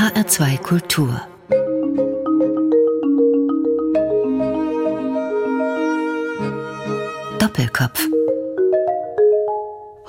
[0.00, 1.20] HR2 Kultur
[7.38, 8.08] Doppelkopf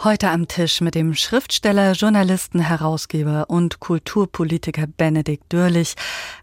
[0.02, 5.96] Heute am Tisch mit dem Schriftsteller, Journalisten, Herausgeber und Kulturpolitiker Benedikt Dürlich.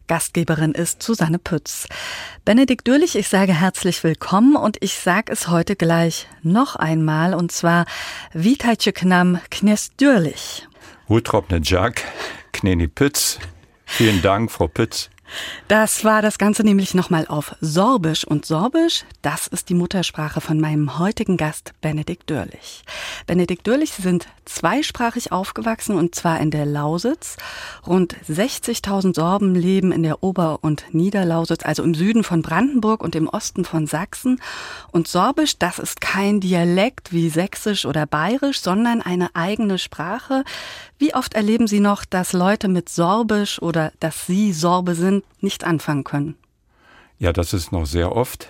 [0.08, 1.88] Gastgeberin ist Susanne Pütz.
[2.44, 7.50] Benedikt Dürlich, ich sage herzlich willkommen und ich sage es heute gleich noch einmal und
[7.50, 7.86] zwar
[8.34, 10.68] Witajcie Knam Knies Dürlich.
[11.08, 12.04] Hutropne Jack,
[12.58, 13.38] Kneni Pütz.
[13.86, 15.10] Vielen Dank, Frau Pütz.
[15.68, 18.24] Das war das Ganze nämlich nochmal auf Sorbisch.
[18.24, 22.84] Und Sorbisch, das ist die Muttersprache von meinem heutigen Gast Benedikt Dürlich.
[23.26, 27.36] Benedikt Dürlich, Sie sind zweisprachig aufgewachsen und zwar in der Lausitz.
[27.86, 33.14] Rund 60.000 Sorben leben in der Ober- und Niederlausitz, also im Süden von Brandenburg und
[33.14, 34.40] im Osten von Sachsen.
[34.90, 40.44] Und Sorbisch, das ist kein Dialekt wie Sächsisch oder Bayerisch, sondern eine eigene Sprache.
[40.98, 45.64] Wie oft erleben Sie noch, dass Leute mit Sorbisch oder dass Sie Sorbe sind, nicht
[45.64, 46.36] anfangen können?
[47.18, 48.48] Ja, das ist noch sehr oft.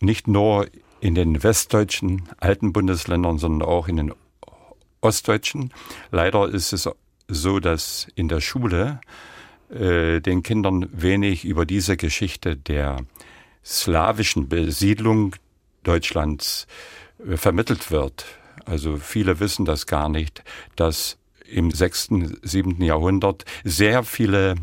[0.00, 0.66] Nicht nur
[1.00, 4.14] in den westdeutschen alten Bundesländern, sondern auch in den
[5.00, 5.72] ostdeutschen.
[6.10, 6.88] Leider ist es
[7.28, 9.00] so, dass in der Schule
[9.70, 12.98] äh, den Kindern wenig über diese Geschichte der
[13.64, 15.36] slawischen Besiedlung
[15.82, 16.66] Deutschlands
[17.26, 18.24] äh, vermittelt wird.
[18.64, 20.42] Also viele wissen das gar nicht,
[20.76, 24.54] dass im sechsten, siebten Jahrhundert sehr viele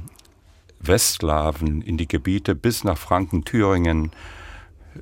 [0.81, 4.11] Westslawen in die Gebiete bis nach Franken, Thüringen,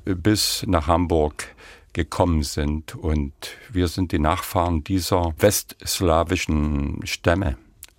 [0.04, 1.54] bis nach Hamburg
[1.92, 2.94] gekommen sind.
[2.94, 3.32] Und
[3.70, 7.56] wir sind die Nachfahren dieser westslawischen Stämme.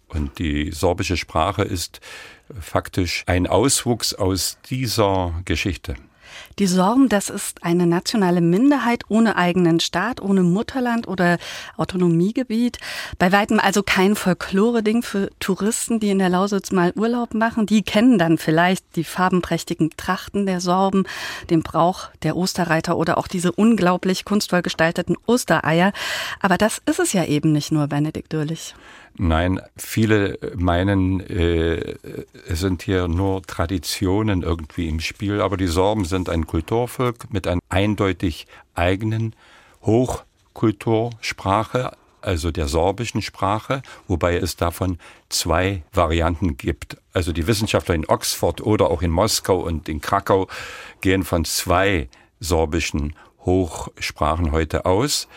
[0.08, 2.02] Und die sorbische Sprache ist
[2.60, 5.96] faktisch ein Auswuchs aus dieser Geschichte.
[6.60, 11.38] Die Sorben, das ist eine nationale Minderheit ohne eigenen Staat, ohne Mutterland oder
[11.78, 12.78] Autonomiegebiet.
[13.18, 17.66] Bei weitem also kein Folklore-Ding für Touristen, die in der Lausitz mal Urlaub machen.
[17.66, 21.06] Die kennen dann vielleicht die farbenprächtigen Trachten der Sorben,
[21.50, 25.94] den Brauch der Osterreiter oder auch diese unglaublich kunstvoll gestalteten Ostereier.
[26.42, 28.76] Aber das ist es ja eben nicht nur, Benedikt Dürlich.
[29.18, 31.96] Nein, viele meinen, äh,
[32.48, 37.46] es sind hier nur Traditionen irgendwie im Spiel, aber die Sorben sind ein Kulturvolk mit
[37.46, 39.36] einer eindeutig eigenen
[39.84, 44.98] Hochkultursprache, also der sorbischen Sprache, wobei es davon
[45.30, 46.98] zwei Varianten gibt.
[47.14, 50.48] Also die Wissenschaftler in Oxford oder auch in Moskau und in Krakau
[51.02, 55.28] gehen von zwei sorbischen Hochsprachen heute aus.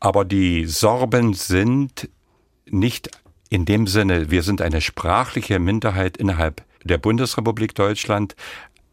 [0.00, 2.08] Aber die Sorben sind
[2.72, 3.10] nicht
[3.50, 8.34] in dem Sinne, wir sind eine sprachliche Minderheit innerhalb der Bundesrepublik Deutschland,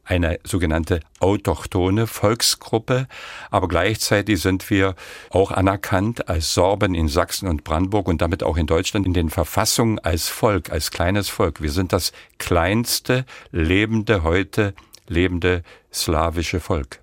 [0.04, 3.08] eine sogenannte autochtone Volksgruppe,
[3.52, 4.96] aber gleichzeitig sind wir
[5.30, 9.30] auch anerkannt als Sorben in Sachsen und Brandenburg und damit auch in Deutschland in den
[9.30, 11.62] Verfassungen als Volk, als kleines Volk.
[11.62, 14.74] Wir sind das kleinste lebende heute
[15.08, 17.00] lebende slawische Volk.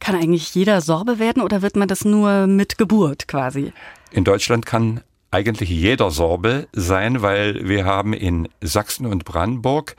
[0.00, 3.72] Kann eigentlich jeder Sorbe werden oder wird man das nur mit Geburt quasi?
[4.10, 9.96] In Deutschland kann eigentlich jeder Sorbe sein, weil wir haben in Sachsen und Brandenburg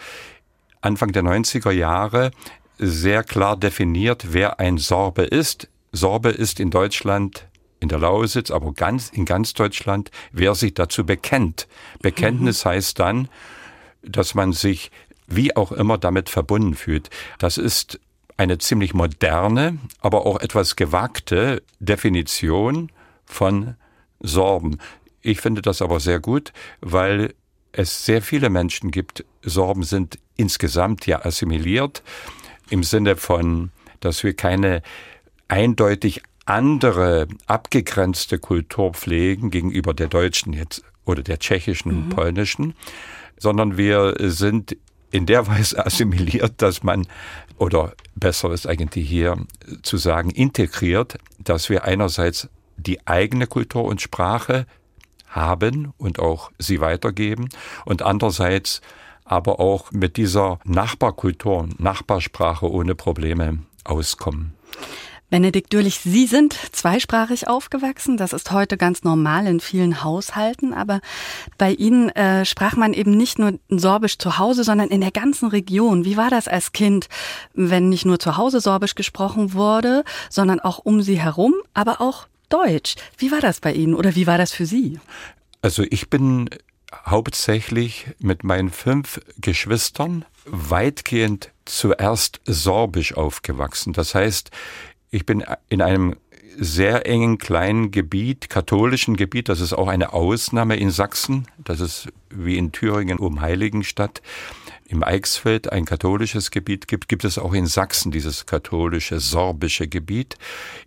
[0.82, 2.32] Anfang der 90er Jahre
[2.78, 5.70] sehr klar definiert, wer ein Sorbe ist.
[5.92, 7.48] Sorbe ist in Deutschland
[7.80, 11.68] in der Lausitz, aber ganz, in ganz Deutschland, wer sich dazu bekennt.
[12.02, 12.70] Bekenntnis mhm.
[12.70, 13.28] heißt dann,
[14.02, 14.92] dass man sich
[15.28, 17.10] wie auch immer damit verbunden fühlt.
[17.40, 18.00] Das ist
[18.38, 22.92] eine ziemlich moderne, aber auch etwas gewagte Definition
[23.26, 23.76] von
[24.20, 24.78] Sorben.
[25.22, 26.52] Ich finde das aber sehr gut,
[26.82, 27.34] weil
[27.72, 32.04] es sehr viele Menschen gibt, Sorben sind insgesamt ja assimiliert,
[32.70, 34.82] im Sinne von, dass wir keine
[35.48, 42.10] eindeutig andere, abgegrenzte Kultur pflegen gegenüber der deutschen jetzt oder der tschechischen und mhm.
[42.10, 42.74] polnischen,
[43.38, 44.78] sondern wir sind
[45.12, 47.08] in der Weise assimiliert, dass man,
[47.58, 49.38] oder besser ist eigentlich hier
[49.84, 54.66] zu sagen, integriert, dass wir einerseits die eigene Kultur und Sprache
[55.32, 57.50] haben und auch sie weitergeben
[57.86, 58.82] und andererseits
[59.26, 64.54] aber auch mit dieser Nachbarkultur, Nachbarsprache ohne Probleme auskommen.
[65.32, 68.18] Benedikt Dürlich, Sie sind zweisprachig aufgewachsen.
[68.18, 70.74] Das ist heute ganz normal in vielen Haushalten.
[70.74, 71.00] Aber
[71.58, 75.48] bei Ihnen äh, sprach man eben nicht nur Sorbisch zu Hause, sondern in der ganzen
[75.48, 76.04] Region.
[76.04, 77.08] Wie war das als Kind,
[77.54, 82.28] wenn nicht nur zu Hause Sorbisch gesprochen wurde, sondern auch um Sie herum, aber auch
[82.52, 82.96] Deutsch.
[83.18, 85.00] Wie war das bei Ihnen oder wie war das für Sie?
[85.62, 86.50] Also ich bin
[87.06, 93.94] hauptsächlich mit meinen fünf Geschwistern weitgehend zuerst sorbisch aufgewachsen.
[93.94, 94.52] Das heißt,
[95.10, 96.16] ich bin in einem
[96.58, 102.10] sehr engen kleinen Gebiet, katholischen Gebiet, das ist auch eine Ausnahme in Sachsen, das ist
[102.30, 104.22] wie in Thüringen um Heiligenstadt,
[104.92, 110.38] im Eichsfeld ein katholisches Gebiet gibt, gibt es auch in Sachsen dieses katholische sorbische Gebiet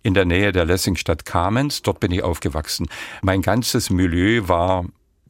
[0.02, 1.82] in der Nähe der Lessingstadt Kamenz.
[1.82, 2.86] Dort bin ich aufgewachsen.
[3.22, 4.84] Mein ganzes Milieu war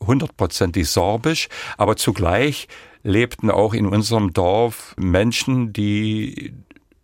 [0.05, 1.49] hundertprozentig sorbisch,
[1.79, 2.69] aber zugleich
[3.03, 6.53] lebten auch in unserem Dorf Menschen, die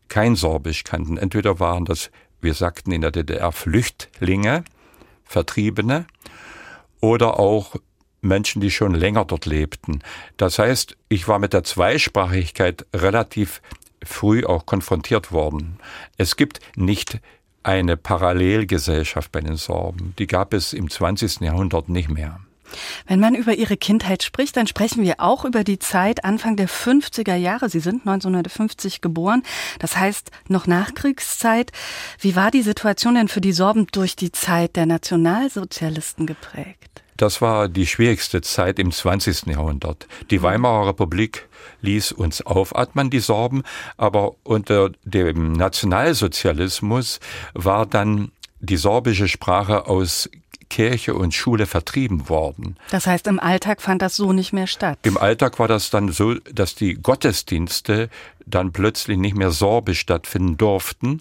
[0.08, 1.18] kein Sorbisch kannten.
[1.18, 4.64] Entweder waren das, wir sagten in der DDR, Flüchtlinge,
[5.24, 6.06] Vertriebene,
[7.00, 7.76] oder auch
[8.20, 10.00] Menschen, die schon länger dort lebten.
[10.36, 13.62] Das heißt, ich war mit der Zweisprachigkeit relativ
[14.02, 15.78] früh auch konfrontiert worden.
[16.16, 17.20] Es gibt nicht
[17.62, 20.14] eine Parallelgesellschaft bei den Sorben.
[20.18, 21.40] Die gab es im 20.
[21.40, 22.40] Jahrhundert nicht mehr.
[23.06, 26.68] Wenn man über Ihre Kindheit spricht, dann sprechen wir auch über die Zeit Anfang der
[26.68, 27.68] 50er Jahre.
[27.68, 29.42] Sie sind 1950 geboren,
[29.78, 31.72] das heißt noch Nachkriegszeit.
[32.20, 36.99] Wie war die Situation denn für die Sorben durch die Zeit der Nationalsozialisten geprägt?
[37.20, 39.48] Das war die schwierigste Zeit im 20.
[39.48, 40.06] Jahrhundert.
[40.30, 41.50] Die Weimarer Republik
[41.82, 43.62] ließ uns aufatmen, die Sorben,
[43.98, 47.20] aber unter dem Nationalsozialismus
[47.52, 50.30] war dann die sorbische Sprache aus
[50.70, 52.76] Kirche und Schule vertrieben worden.
[52.90, 54.98] Das heißt, im Alltag fand das so nicht mehr statt.
[55.02, 58.08] Im Alltag war das dann so, dass die Gottesdienste
[58.46, 61.20] dann plötzlich nicht mehr sorbisch stattfinden durften.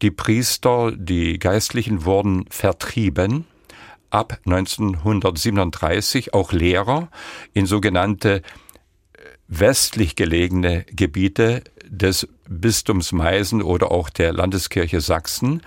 [0.00, 3.44] Die Priester, die Geistlichen wurden vertrieben.
[4.10, 7.08] Ab 1937 auch Lehrer
[7.52, 8.42] in sogenannte äh,
[9.48, 15.62] westlich gelegene Gebiete des Bistums Meißen oder auch der Landeskirche Sachsen.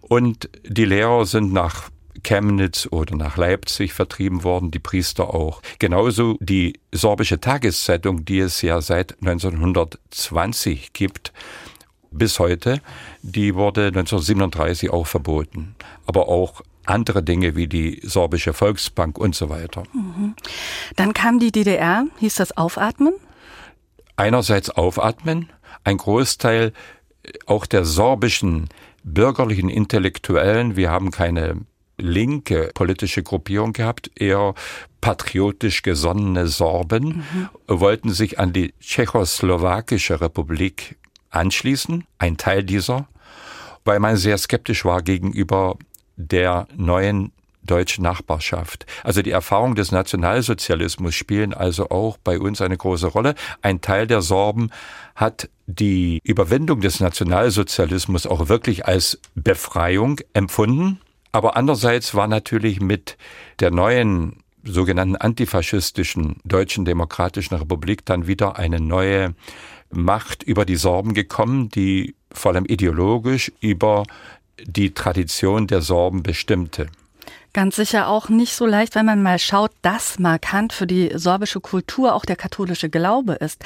[0.00, 1.90] Und die Lehrer sind nach
[2.22, 5.62] Chemnitz oder nach Leipzig vertrieben worden, die Priester auch.
[5.78, 11.32] Genauso die sorbische Tageszeitung, die es ja seit 1920 gibt,
[12.10, 12.80] bis heute,
[13.22, 15.74] die wurde 1937 auch verboten.
[16.06, 19.84] Aber auch andere Dinge wie die sorbische Volksbank und so weiter.
[19.92, 20.34] Mhm.
[20.96, 23.14] Dann kam die DDR, hieß das Aufatmen?
[24.16, 25.50] Einerseits Aufatmen,
[25.84, 26.72] ein Großteil
[27.46, 28.68] auch der sorbischen
[29.04, 31.56] bürgerlichen Intellektuellen, wir haben keine
[31.98, 34.54] linke politische Gruppierung gehabt, eher
[35.00, 37.48] patriotisch gesonnene Sorben, mhm.
[37.66, 40.96] wollten sich an die tschechoslowakische Republik
[41.30, 43.08] anschließen, ein Teil dieser,
[43.84, 45.76] weil man sehr skeptisch war gegenüber
[46.22, 47.32] der neuen
[47.64, 48.86] deutschen Nachbarschaft.
[49.04, 53.34] Also die Erfahrungen des Nationalsozialismus spielen also auch bei uns eine große Rolle.
[53.60, 54.70] Ein Teil der Sorben
[55.14, 60.98] hat die Überwindung des Nationalsozialismus auch wirklich als Befreiung empfunden
[61.32, 63.16] aber andererseits war natürlich mit
[63.60, 69.34] der neuen sogenannten antifaschistischen Deutschen Demokratischen Republik dann wieder eine neue
[69.90, 74.04] Macht über die Sorben gekommen, die vor allem ideologisch über
[74.60, 76.88] die Tradition der Sorben bestimmte.
[77.54, 81.60] Ganz sicher auch nicht so leicht, wenn man mal schaut, dass markant für die sorbische
[81.60, 83.62] Kultur auch der katholische Glaube ist.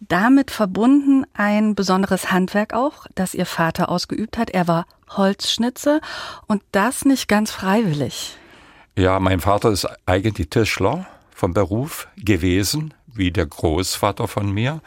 [0.00, 4.50] Damit verbunden ein besonderes Handwerk auch, das ihr Vater ausgeübt hat.
[4.50, 6.00] Er war Holzschnitze
[6.48, 8.36] und das nicht ganz freiwillig.
[8.96, 14.82] Ja, mein Vater ist eigentlich Tischler vom Beruf gewesen, wie der Großvater von mir.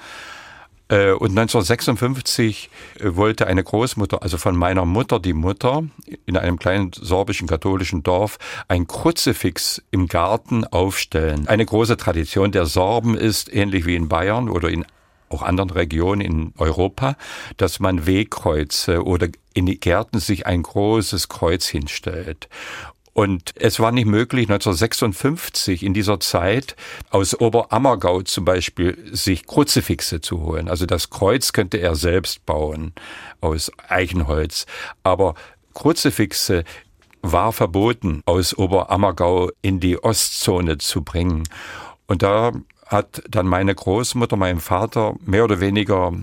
[0.90, 2.70] Äh, und 1956
[3.00, 5.84] äh, wollte eine Großmutter, also von meiner Mutter die Mutter,
[6.26, 8.38] in einem kleinen sorbischen katholischen Dorf
[8.68, 11.48] ein Kruzifix im Garten aufstellen.
[11.48, 14.86] Eine große Tradition der Sorben ist, ähnlich wie in Bayern oder in
[15.30, 17.16] auch anderen Regionen in Europa,
[17.58, 22.50] dass man Wegkreuze oder in die Gärten sich ein großes Kreuz hinstellt.
[23.14, 26.76] Und es war nicht möglich, 1956 in dieser Zeit
[27.12, 30.68] aus Oberammergau zum Beispiel sich Kruzifixe zu holen.
[30.68, 32.94] Also das Kreuz könnte er selbst bauen
[33.40, 34.66] aus Eichenholz.
[35.04, 35.36] Aber
[35.76, 36.64] Kruzifixe
[37.22, 41.44] war verboten, aus Oberammergau in die Ostzone zu bringen.
[42.08, 42.52] Und da
[42.88, 46.14] hat dann meine Großmutter, mein Vater mehr oder weniger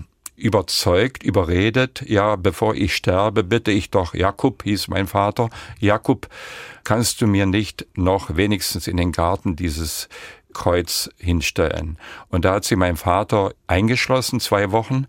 [0.41, 6.27] überzeugt, überredet, ja, bevor ich sterbe, bitte ich doch, Jakub hieß mein Vater, Jakub,
[6.83, 10.09] kannst du mir nicht noch wenigstens in den Garten dieses
[10.53, 11.97] Kreuz hinstellen?
[12.29, 15.05] Und da hat sie mein Vater eingeschlossen, zwei Wochen.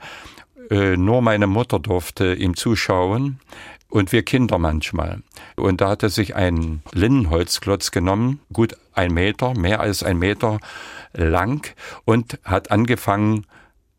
[0.71, 3.41] Äh, nur meine Mutter durfte ihm zuschauen
[3.89, 5.23] und wir Kinder manchmal.
[5.57, 10.61] Und da hat er sich ein Linnenholzklotz genommen, gut ein Meter, mehr als ein Meter
[11.15, 11.75] lang
[12.05, 13.47] und hat angefangen,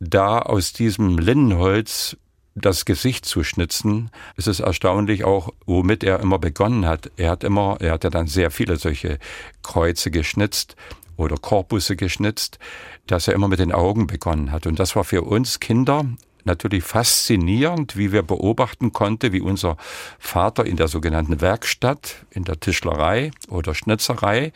[0.04, 2.18] da aus diesem Linnenholz
[2.56, 4.12] das Gesicht zu schnitzen.
[4.38, 7.12] Es ist erstaunlich auch, womit er immer begonnen hat.
[7.18, 9.18] Er hat immer, er hat ja dann sehr viele solche
[9.64, 10.76] Kreuze geschnitzt
[11.18, 12.60] oder Korpusse geschnitzt,
[13.08, 14.68] dass er immer mit den Augen begonnen hat.
[14.68, 16.06] Und das war für uns Kinder
[16.46, 19.78] natürlich faszinierend, wie wir beobachten konnte, wie unser
[20.20, 24.52] Vater in der sogenannten Werkstatt, in der Tischlerei oder Schnitzerei,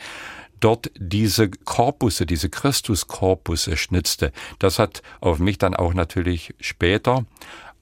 [0.59, 4.31] dort diese Korpusse, diese Christuskorpusse schnitzte.
[4.59, 7.25] Das hat auf mich dann auch natürlich später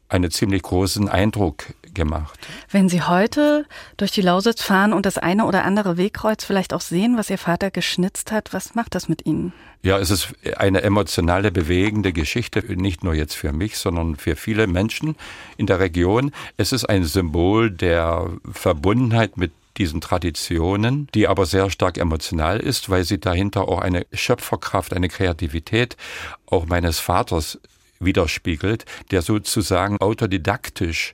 [0.07, 2.37] einen ziemlich großen Eindruck gemacht.
[2.69, 3.65] Wenn Sie heute
[3.97, 7.37] durch die Lausitz fahren und das eine oder andere Wegkreuz vielleicht auch sehen, was Ihr
[7.37, 9.53] Vater geschnitzt hat, was macht das mit Ihnen?
[9.81, 14.67] Ja, es ist eine emotionale, bewegende Geschichte, nicht nur jetzt für mich, sondern für viele
[14.67, 15.15] Menschen
[15.57, 16.31] in der Region.
[16.57, 22.89] Es ist ein Symbol der Verbundenheit mit diesen Traditionen, die aber sehr stark emotional ist,
[22.89, 25.97] weil sie dahinter auch eine Schöpferkraft, eine Kreativität
[26.45, 27.59] auch meines Vaters
[27.99, 31.13] widerspiegelt, der sozusagen autodidaktisch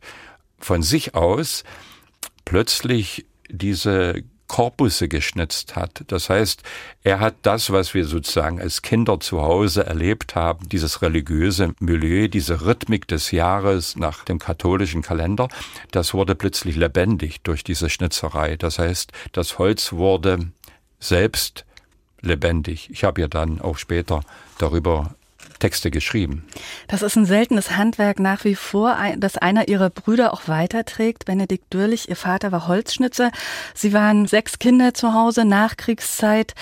[0.59, 1.63] von sich aus
[2.45, 6.03] plötzlich diese Korpusse geschnitzt hat.
[6.07, 6.61] Das heißt,
[7.03, 12.27] er hat das, was wir sozusagen als Kinder zu Hause erlebt haben, dieses religiöse Milieu,
[12.27, 15.47] diese Rhythmik des Jahres nach dem katholischen Kalender,
[15.91, 18.57] das wurde plötzlich lebendig durch diese Schnitzerei.
[18.57, 20.51] Das heißt, das Holz wurde
[20.99, 21.63] selbst
[22.19, 22.89] lebendig.
[22.91, 24.19] Ich habe ja dann auch später
[24.57, 25.15] darüber
[25.61, 26.43] Texte geschrieben.
[26.87, 31.25] Das ist ein seltenes Handwerk nach wie vor, das einer ihrer Brüder auch weiterträgt.
[31.25, 33.31] Benedikt Dürlich, ihr Vater war Holzschnitzer.
[33.73, 36.53] Sie waren sechs Kinder zu Hause, Nachkriegszeit.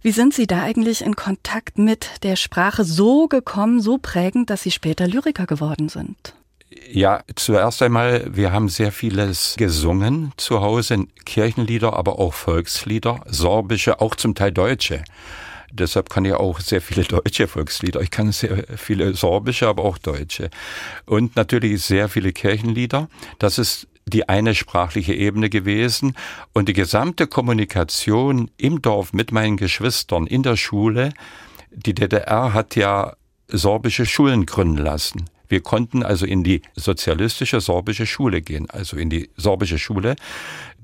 [0.00, 4.62] Wie sind Sie da eigentlich in Kontakt mit der Sprache so gekommen, so prägend, dass
[4.62, 6.34] Sie später Lyriker geworden sind?
[6.90, 14.00] Ja, zuerst einmal, wir haben sehr vieles gesungen zu Hause, Kirchenlieder, aber auch Volkslieder, sorbische,
[14.00, 15.04] auch zum Teil deutsche.
[15.72, 18.00] Deshalb kann ich auch sehr viele deutsche Volkslieder.
[18.00, 20.50] Ich kann sehr viele sorbische, aber auch deutsche.
[21.06, 23.08] Und natürlich sehr viele Kirchenlieder.
[23.38, 26.16] Das ist die eine sprachliche Ebene gewesen.
[26.52, 31.12] Und die gesamte Kommunikation im Dorf mit meinen Geschwistern in der Schule,
[31.70, 33.14] die DDR hat ja
[33.48, 35.26] sorbische Schulen gründen lassen.
[35.48, 40.16] Wir konnten also in die sozialistische sorbische Schule gehen, also in die sorbische Schule.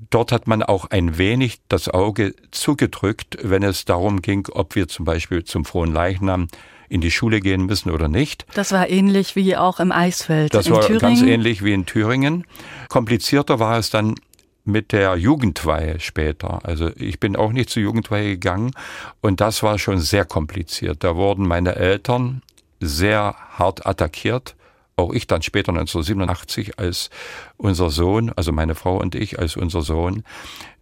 [0.09, 4.87] Dort hat man auch ein wenig das Auge zugedrückt, wenn es darum ging, ob wir
[4.87, 6.47] zum Beispiel zum frohen Leichnam
[6.87, 8.45] in die Schule gehen müssen oder nicht.
[8.55, 10.53] Das war ähnlich wie auch im Eisfeld.
[10.53, 10.99] Das war Thüringen.
[10.99, 12.45] ganz ähnlich wie in Thüringen.
[12.87, 14.15] Komplizierter war es dann
[14.65, 16.59] mit der Jugendweihe später.
[16.63, 18.71] Also ich bin auch nicht zur Jugendweihe gegangen
[19.21, 21.03] und das war schon sehr kompliziert.
[21.03, 22.41] Da wurden meine Eltern
[22.79, 24.55] sehr hart attackiert
[24.99, 27.09] auch ich dann später 1987, als
[27.57, 30.23] unser Sohn, also meine Frau und ich, als unser Sohn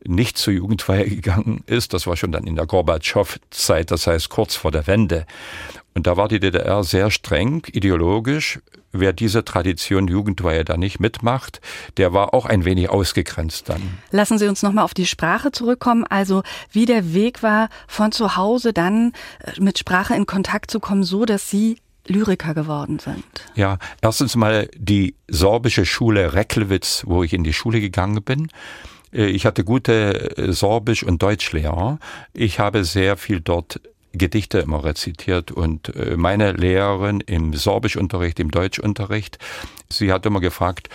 [0.04, 4.56] nicht zur Jugendweihe gegangen ist, das war schon dann in der Gorbatschow-Zeit, das heißt kurz
[4.56, 5.26] vor der Wende.
[5.94, 8.60] Und da war die DDR sehr streng, ideologisch.
[8.92, 11.60] Wer diese Tradition Jugendweihe da nicht mitmacht,
[11.98, 13.82] der war auch ein wenig ausgegrenzt dann.
[14.12, 16.06] Lassen Sie uns nochmal auf die Sprache zurückkommen.
[16.06, 20.80] Also wie der Weg war, von zu Hause dann äh, mit Sprache in Kontakt zu
[20.80, 23.24] kommen, so dass Sie Lyriker geworden sind?
[23.56, 28.50] Ja, erstens mal die sorbische Schule Recklewitz, wo ich in die Schule gegangen bin.
[29.14, 32.00] Äh, ich hatte gute äh, Sorbisch- und Deutschlehrer.
[32.34, 33.80] Ich habe sehr viel dort
[34.14, 39.38] Gedichte immer rezitiert und äh, meine Lehrerin im Sorbischunterricht, im Deutschunterricht,
[39.90, 40.90] sie hat immer gefragt,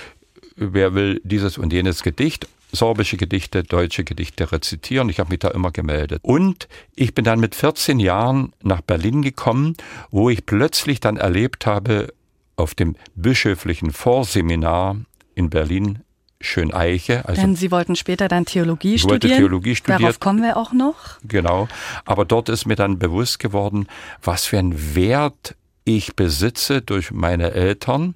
[0.57, 5.09] wer will dieses und jenes Gedicht sorbische Gedichte, deutsche Gedichte rezitieren.
[5.09, 6.21] Ich habe mich da immer gemeldet.
[6.23, 9.77] Und ich bin dann mit 14 Jahren nach Berlin gekommen,
[10.11, 12.13] wo ich plötzlich dann erlebt habe,
[12.57, 14.97] auf dem bischöflichen Vorseminar
[15.35, 16.01] in Berlin
[16.41, 17.27] Schöneiche.
[17.27, 19.23] Also Denn Sie wollten später dann Theologie ich studieren.
[19.23, 20.03] Wollte Theologie studieren.
[20.03, 21.19] Darauf kommen wir auch noch.
[21.25, 21.69] Genau.
[22.05, 23.87] Aber dort ist mir dann bewusst geworden,
[24.23, 28.15] was für einen Wert ich besitze durch meine Eltern,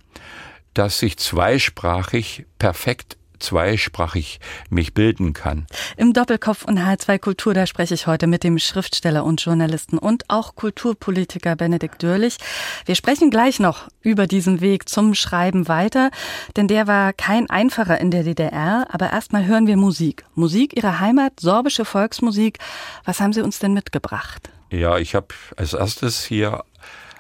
[0.75, 4.41] dass ich zweisprachig perfekt zweisprachig
[4.71, 5.67] mich bilden kann.
[5.97, 10.25] Im Doppelkopf und H2 Kultur, da spreche ich heute mit dem Schriftsteller und Journalisten und
[10.29, 12.39] auch Kulturpolitiker Benedikt Dürlich.
[12.85, 16.11] Wir sprechen gleich noch über diesen Weg zum Schreiben weiter,
[16.57, 18.87] denn der war kein einfacher in der DDR.
[18.91, 20.25] Aber erstmal hören wir Musik.
[20.35, 22.59] Musik Ihrer Heimat, sorbische Volksmusik.
[23.05, 24.51] Was haben Sie uns denn mitgebracht?
[24.71, 26.65] Ja, ich habe als erstes hier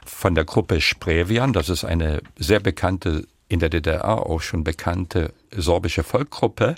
[0.04, 5.32] von der Gruppe Sprevian, das ist eine sehr bekannte in der DDR auch schon bekannte
[5.50, 6.76] sorbische Volkgruppe.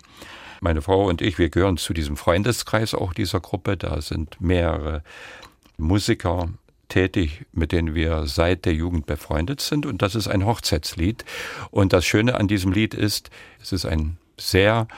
[0.61, 3.77] Meine Frau und ich, wir gehören zu diesem Freundeskreis auch dieser Gruppe.
[3.77, 5.03] Da sind mehrere
[5.77, 6.49] Musiker
[6.89, 9.87] tätig, mit denen wir seit der Jugend befreundet sind.
[9.87, 11.25] Und das ist ein Hochzeitslied.
[11.71, 13.31] Und das Schöne an diesem Lied ist,
[13.63, 14.89] es ist ein sehr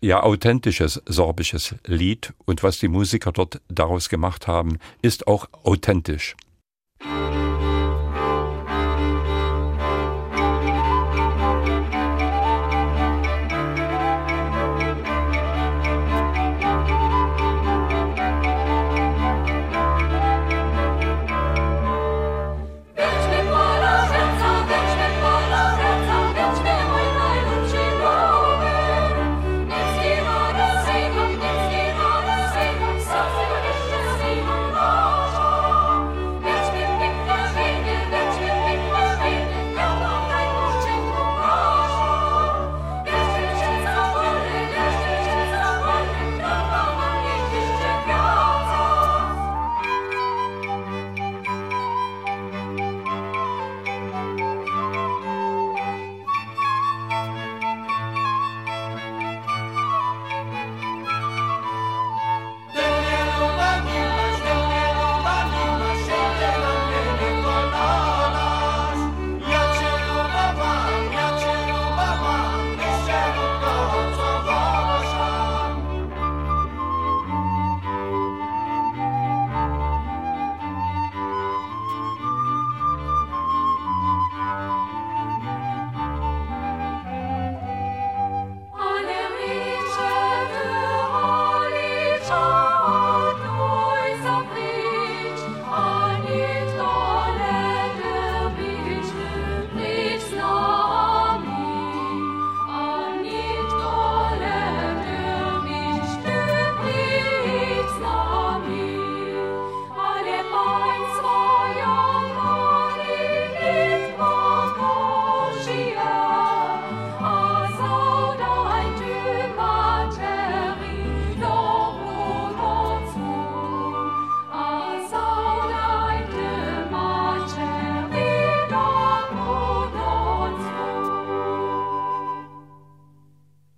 [0.00, 2.32] ja, authentisches sorbisches Lied.
[2.44, 6.36] Und was die Musiker dort daraus gemacht haben, ist auch authentisch.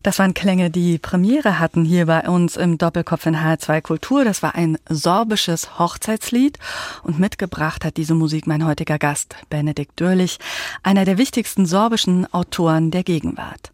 [0.04, 4.22] Das waren Klänge, die Premiere hatten hier bei uns im Doppelkopf in HR2 Kultur.
[4.22, 6.58] Das war ein sorbisches Hochzeitslied
[7.04, 10.38] und mitgebracht hat diese Musik mein heutiger Gast, Benedikt Dürlich,
[10.82, 13.72] einer der wichtigsten sorbischen Autoren der Gegenwart.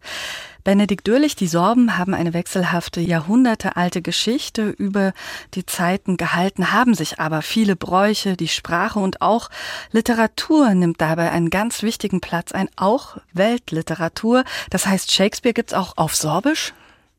[0.63, 5.13] Benedikt Dürlich, die Sorben haben eine wechselhafte, jahrhundertealte Geschichte über
[5.55, 9.49] die Zeiten gehalten, haben sich aber viele Bräuche, die Sprache und auch
[9.91, 14.43] Literatur nimmt dabei einen ganz wichtigen Platz ein, auch Weltliteratur.
[14.69, 16.73] Das heißt, Shakespeare gibt's auch auf Sorbisch?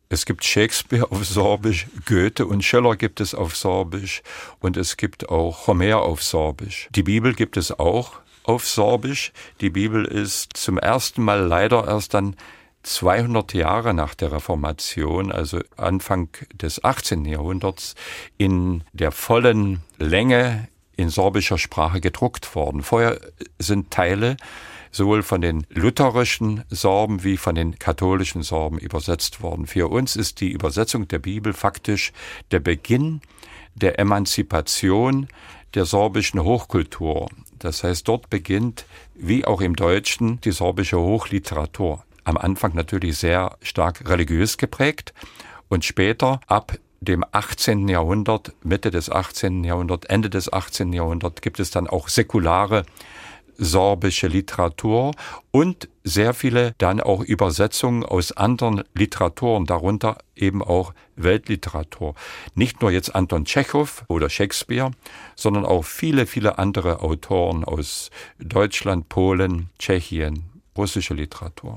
[0.09, 4.23] Es gibt Shakespeare auf Sorbisch, Goethe und Schiller gibt es auf Sorbisch
[4.61, 6.89] und es gibt auch Homer auf Sorbisch.
[6.95, 9.33] Die Bibel gibt es auch auf Sorbisch.
[9.61, 12.37] Die Bibel ist zum ersten Mal leider erst dann
[12.83, 17.25] 200 Jahre nach der Reformation, also Anfang des 18.
[17.25, 17.95] Jahrhunderts,
[18.39, 22.83] in der vollen Länge in sorbischer Sprache gedruckt worden.
[22.83, 23.21] Vorher
[23.59, 24.37] sind Teile
[24.91, 29.67] sowohl von den lutherischen Sorben wie von den katholischen Sorben übersetzt worden.
[29.67, 32.13] Für uns ist die Übersetzung der Bibel faktisch
[32.51, 33.23] der Beginn
[33.75, 35.29] der Emanzipation
[35.75, 37.29] der sorbischen Hochkultur.
[37.59, 43.57] Das heißt, dort beginnt, wie auch im Deutschen, die sorbische Hochliteratur am Anfang natürlich sehr
[43.63, 45.13] stark religiös geprägt
[45.69, 47.89] und später ab dem 18.
[47.89, 49.65] Jahrhundert, Mitte des 18.
[49.65, 50.93] Jahrhunderts, Ende des 18.
[50.93, 52.85] Jahrhunderts gibt es dann auch säkulare
[53.59, 55.13] sorbische Literatur
[55.51, 62.15] und sehr viele dann auch Übersetzungen aus anderen Literaturen, darunter eben auch Weltliteratur.
[62.55, 64.91] Nicht nur jetzt Anton Tschechow oder Shakespeare,
[65.37, 71.75] sondern auch viele, viele andere Autoren aus Deutschland, Polen, Tschechien, russische Literatur.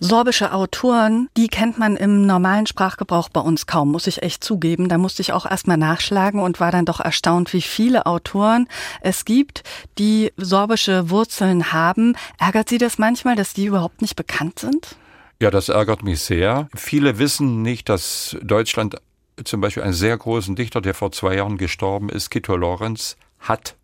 [0.00, 4.88] Sorbische Autoren, die kennt man im normalen Sprachgebrauch bei uns kaum, muss ich echt zugeben.
[4.88, 8.68] Da musste ich auch erstmal nachschlagen und war dann doch erstaunt, wie viele Autoren
[9.00, 9.62] es gibt,
[9.98, 12.16] die sorbische Wurzeln haben.
[12.38, 14.96] Ärgert Sie das manchmal, dass die überhaupt nicht bekannt sind?
[15.40, 16.68] Ja, das ärgert mich sehr.
[16.74, 18.96] Viele wissen nicht, dass Deutschland
[19.42, 23.76] zum Beispiel einen sehr großen Dichter, der vor zwei Jahren gestorben ist, Kito Lorenz, hat.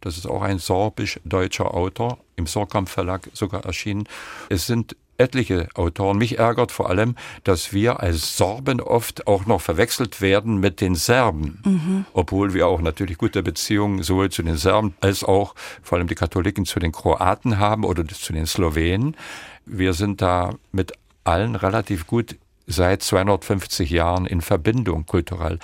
[0.00, 4.04] Das ist auch ein sorbisch-deutscher Autor, im Sorkamp Verlag sogar erschienen.
[4.48, 6.18] Es sind etliche Autoren.
[6.18, 10.94] Mich ärgert vor allem, dass wir als Sorben oft auch noch verwechselt werden mit den
[10.94, 12.06] Serben, mhm.
[12.12, 16.14] obwohl wir auch natürlich gute Beziehungen sowohl zu den Serben als auch vor allem die
[16.14, 19.16] Katholiken zu den Kroaten haben oder zu den Slowenen.
[19.64, 20.92] Wir sind da mit
[21.24, 25.58] allen relativ gut seit 250 Jahren in Verbindung kulturell.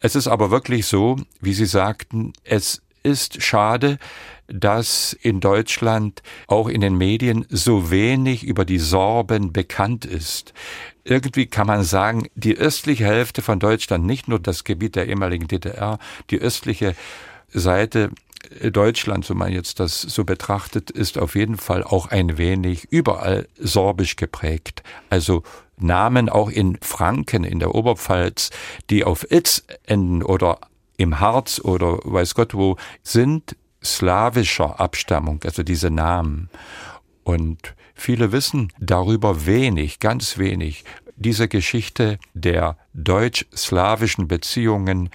[0.00, 3.98] Es ist aber wirklich so, wie Sie sagten, es ist schade,
[4.46, 10.52] dass in Deutschland auch in den Medien so wenig über die Sorben bekannt ist.
[11.04, 15.48] Irgendwie kann man sagen, die östliche Hälfte von Deutschland, nicht nur das Gebiet der ehemaligen
[15.48, 15.98] DDR,
[16.30, 16.94] die östliche
[17.48, 18.10] Seite
[18.60, 23.48] Deutschland, so man jetzt das so betrachtet, ist auf jeden Fall auch ein wenig überall
[23.58, 24.82] sorbisch geprägt.
[25.10, 25.42] Also
[25.78, 28.50] Namen auch in Franken, in der Oberpfalz,
[28.90, 30.58] die auf Itz enden oder
[31.02, 36.48] im Harz oder weiß Gott wo, sind slawischer Abstammung, also diese Namen.
[37.24, 40.84] Und viele wissen darüber wenig, ganz wenig.
[41.16, 45.10] Diese Geschichte der deutsch-slawischen Beziehungen,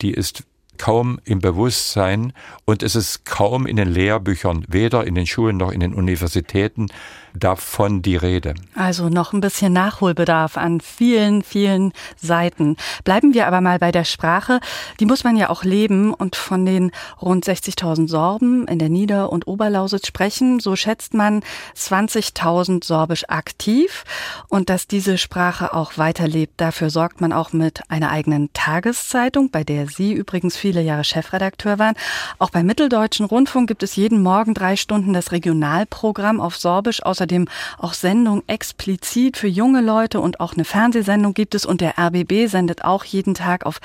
[0.00, 0.44] die ist
[0.82, 2.32] kaum im Bewusstsein
[2.64, 6.88] und es ist kaum in den Lehrbüchern, weder in den Schulen noch in den Universitäten
[7.34, 8.54] davon die Rede.
[8.74, 12.76] Also noch ein bisschen Nachholbedarf an vielen, vielen Seiten.
[13.04, 14.60] Bleiben wir aber mal bei der Sprache.
[15.00, 16.90] Die muss man ja auch leben und von den
[17.20, 20.60] rund 60.000 Sorben in der Nieder- und Oberlausitz sprechen.
[20.60, 21.42] So schätzt man
[21.76, 24.04] 20.000 Sorbisch aktiv.
[24.48, 29.64] Und dass diese Sprache auch weiterlebt, dafür sorgt man auch mit einer eigenen Tageszeitung, bei
[29.64, 31.94] der Sie übrigens viele Jahre Chefredakteur waren.
[32.38, 37.46] Auch beim Mitteldeutschen Rundfunk gibt es jeden Morgen drei Stunden das Regionalprogramm auf Sorbisch außerdem
[37.76, 42.48] auch Sendungen explizit für junge Leute und auch eine Fernsehsendung gibt es und der RBB
[42.48, 43.80] sendet auch jeden Tag auf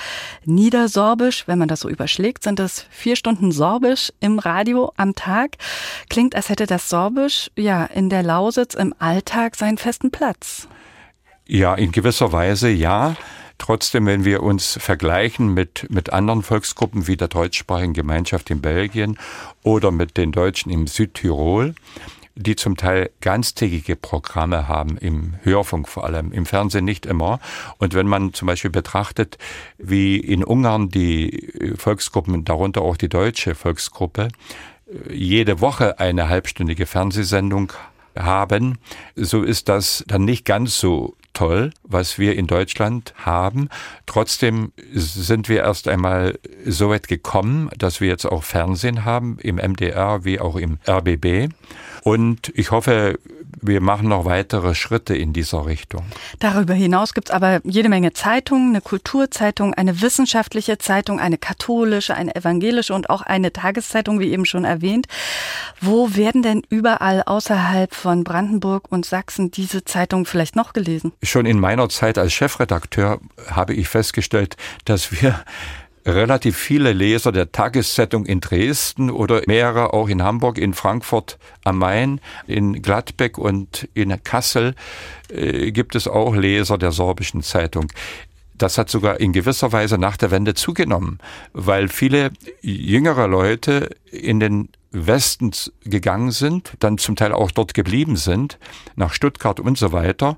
[0.46, 1.46] Niedersorbisch.
[1.46, 5.58] Wenn man das so überschlägt, sind das vier Stunden Sorbisch im Radio am Tag.
[6.10, 10.70] Klingt, als hätte das Sorbisch ja in der Lausitz im Alltag seinen festen Platz.
[11.48, 13.18] Ja, in gewisser Weise ja.
[13.58, 19.18] Trotzdem, wenn wir uns vergleichen mit, mit anderen Volksgruppen wie der deutschsprachigen Gemeinschaft in Belgien
[19.64, 21.74] oder mit den Deutschen im Südtirol,
[22.36, 27.40] die zum Teil ganztägige Programme haben, im Hörfunk vor allem, im Fernsehen nicht immer.
[27.80, 29.38] Und wenn man zum Beispiel betrachtet,
[29.78, 34.30] wie in Ungarn die Volksgruppen, darunter auch die deutsche Volksgruppe,
[35.12, 37.74] jede Woche eine halbstündige Fernsehsendung
[38.20, 38.78] haben,
[39.16, 43.70] so ist das dann nicht ganz so toll, was wir in Deutschland haben.
[44.08, 49.58] Trotzdem sind wir erst einmal so weit gekommen, dass wir jetzt auch Fernsehen haben, im
[49.58, 51.54] MDR wie auch im RBB.
[52.04, 53.20] Und ich hoffe,
[53.62, 56.06] wir machen noch weitere Schritte in dieser Richtung.
[56.40, 62.16] Darüber hinaus gibt es aber jede Menge Zeitungen, eine Kulturzeitung, eine wissenschaftliche Zeitung, eine katholische,
[62.16, 65.08] eine evangelische und auch eine Tageszeitung, wie eben schon erwähnt.
[65.82, 71.14] Wo werden denn überall außerhalb von Brandenburg und Sachsen diese Zeitungen vielleicht noch gelesen?
[71.24, 75.44] Schon in meiner Zeit als Chefredakteur habe ich festgestellt, dass wir
[76.08, 81.80] relativ viele Leser der Tageszeitung in Dresden oder mehrere auch in Hamburg, in Frankfurt am
[81.80, 84.74] Main, in Gladbeck und in Kassel
[85.30, 87.92] äh, gibt es auch Leser der sorbischen Zeitung.
[88.58, 91.20] Das hat sogar in gewisser Weise nach der Wende zugenommen,
[91.54, 95.52] weil viele jüngere Leute in den Westen
[95.84, 98.58] gegangen sind, dann zum Teil auch dort geblieben sind,
[98.96, 100.38] nach Stuttgart und so weiter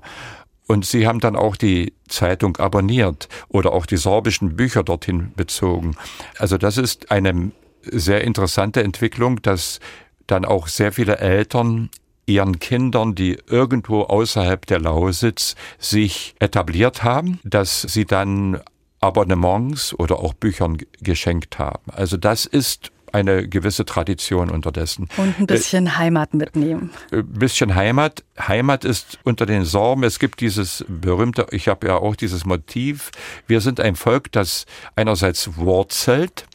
[0.70, 5.96] und sie haben dann auch die Zeitung abonniert oder auch die sorbischen Bücher dorthin bezogen.
[6.38, 7.50] Also das ist eine
[7.82, 9.80] sehr interessante Entwicklung, dass
[10.28, 11.90] dann auch sehr viele Eltern
[12.24, 18.60] ihren Kindern, die irgendwo außerhalb der Lausitz sich etabliert haben, dass sie dann
[19.00, 21.90] Abonnements oder auch Büchern geschenkt haben.
[21.90, 25.08] Also das ist eine gewisse Tradition unterdessen.
[25.16, 26.90] Und ein bisschen äh, Heimat mitnehmen.
[27.10, 28.24] Ein bisschen Heimat.
[28.38, 30.04] Heimat ist unter den Sorben.
[30.04, 33.10] Es gibt dieses berühmte, ich habe ja auch dieses Motiv.
[33.46, 36.46] Wir sind ein Volk, das einerseits wurzelt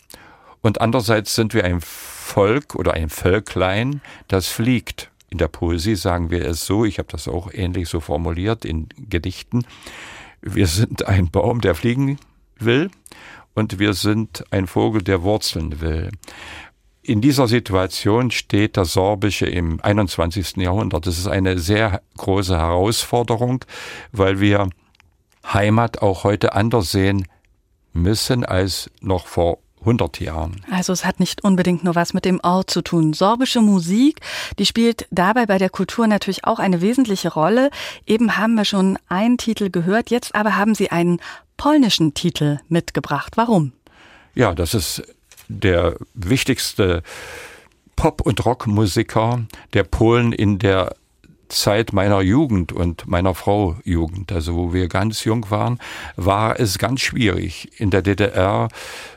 [0.66, 5.12] und andererseits sind wir ein Volk oder ein Völklein, das fliegt.
[5.30, 8.90] In der Poesie sagen wir es so, ich habe das auch ähnlich so formuliert in
[8.98, 9.64] Gedichten.
[10.42, 12.18] Wir sind ein Baum, der fliegen
[12.58, 12.90] will
[13.56, 16.12] und wir sind ein Vogel, der Wurzeln will.
[17.02, 20.58] In dieser Situation steht das Sorbische im 21.
[20.58, 21.08] Jahrhundert.
[21.08, 23.64] Das ist eine sehr große Herausforderung,
[24.12, 24.70] weil wir
[25.54, 27.28] Heimat auch heute anders sehen
[27.94, 30.66] müssen als noch vor 100 Jahren.
[30.72, 33.14] Also es hat nicht unbedingt nur was mit dem Ort zu tun.
[33.14, 34.20] Sorbische Musik,
[34.58, 37.70] die spielt dabei bei der Kultur natürlich auch eine wesentliche Rolle.
[38.08, 41.20] Eben haben wir schon einen Titel gehört, jetzt aber haben Sie einen
[41.58, 43.34] polnischen Titel mitgebracht.
[43.36, 43.72] Warum?
[44.34, 45.04] Ja, das ist
[45.48, 47.04] der wichtigste
[47.96, 50.96] Pop- und Rockmusiker der Polen in der
[51.48, 55.80] Zeit meiner Jugend und meiner Frau Jugend, also wo wir ganz jung waren,
[56.16, 58.70] war es ganz schwierig in der DDR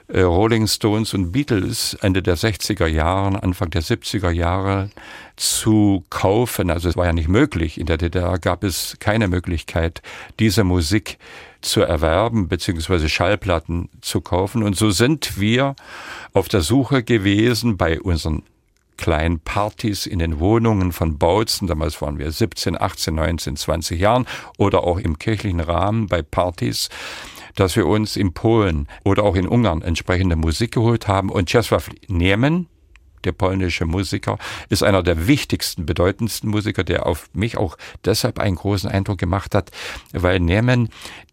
[0.08, 4.90] äh, Rolling Stones und Beatles Ende der 60er Jahre, Anfang der 70er Jahre
[5.36, 6.70] zu kaufen.
[6.70, 7.80] Also es war ja nicht möglich.
[7.80, 10.02] In der DDR gab es keine Möglichkeit,
[10.38, 11.18] diese Musik
[11.60, 14.62] zu erwerben beziehungsweise Schallplatten zu kaufen.
[14.62, 15.74] Und so sind wir
[16.32, 18.42] auf der Suche gewesen bei unseren
[18.96, 24.26] kleinen Partys in den Wohnungen von Bautzen, damals waren wir 17, 18, 19, 20 Jahren,
[24.58, 26.88] oder auch im kirchlichen Rahmen bei Partys,
[27.54, 31.30] dass wir uns in Polen oder auch in Ungarn entsprechende Musik geholt haben.
[31.30, 32.66] Und Czesław Niemen,
[33.24, 38.56] der polnische Musiker, ist einer der wichtigsten, bedeutendsten Musiker, der auf mich auch deshalb einen
[38.56, 39.70] großen Eindruck gemacht hat,
[40.12, 40.88] weil Niemen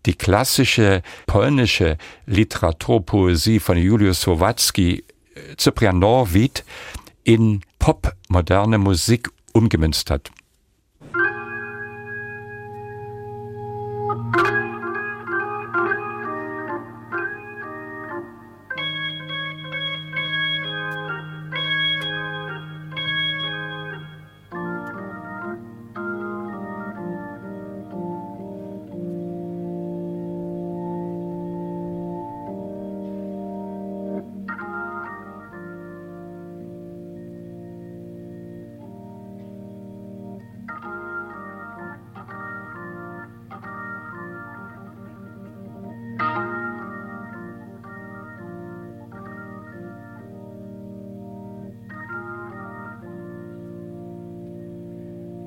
[0.05, 5.03] die klassische polnische Literaturpoesie von Julius Słowacki,
[5.35, 6.63] äh, Cyprian Norwid,
[7.23, 10.31] in popmoderne Musik umgemünzt hat.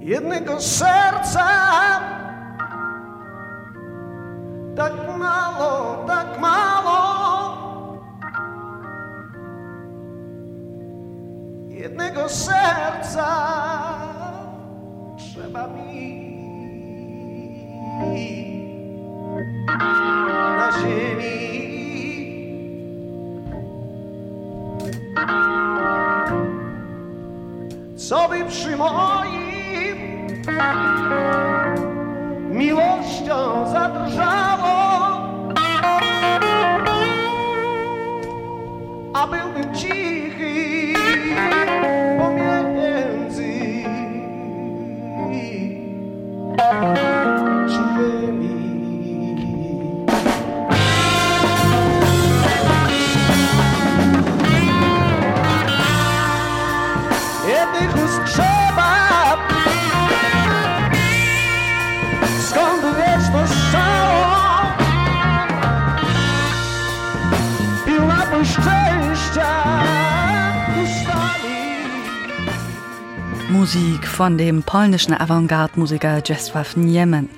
[0.09, 1.49] Jednego serca.
[4.77, 6.99] Tak mało, tak mało.
[11.69, 13.27] Jednego serca
[15.17, 16.29] trzeba mi
[20.59, 21.49] na ziemi.
[27.97, 28.77] Co by przy
[74.19, 77.29] von dem polnischen Avantgarde-Musiker Czesław Niemen.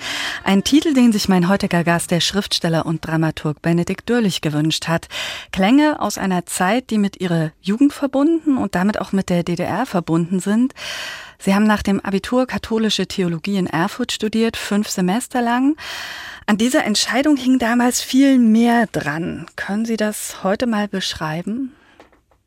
[0.45, 5.09] Ein Titel, den sich mein heutiger Gast, der Schriftsteller und Dramaturg Benedikt Dürlich gewünscht hat.
[5.53, 9.85] Klänge aus einer Zeit, die mit ihrer Jugend verbunden und damit auch mit der DDR
[9.85, 10.73] verbunden sind.
[11.39, 15.77] Sie haben nach dem Abitur katholische Theologie in Erfurt studiert, fünf Semester lang.
[16.47, 19.45] An dieser Entscheidung hing damals viel mehr dran.
[19.55, 21.75] Können Sie das heute mal beschreiben?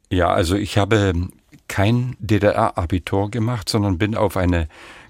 [0.10, 1.13] Ja, also ich habe
[1.73, 4.67] kein DDR-Abitur gemacht, sondern bin auf eine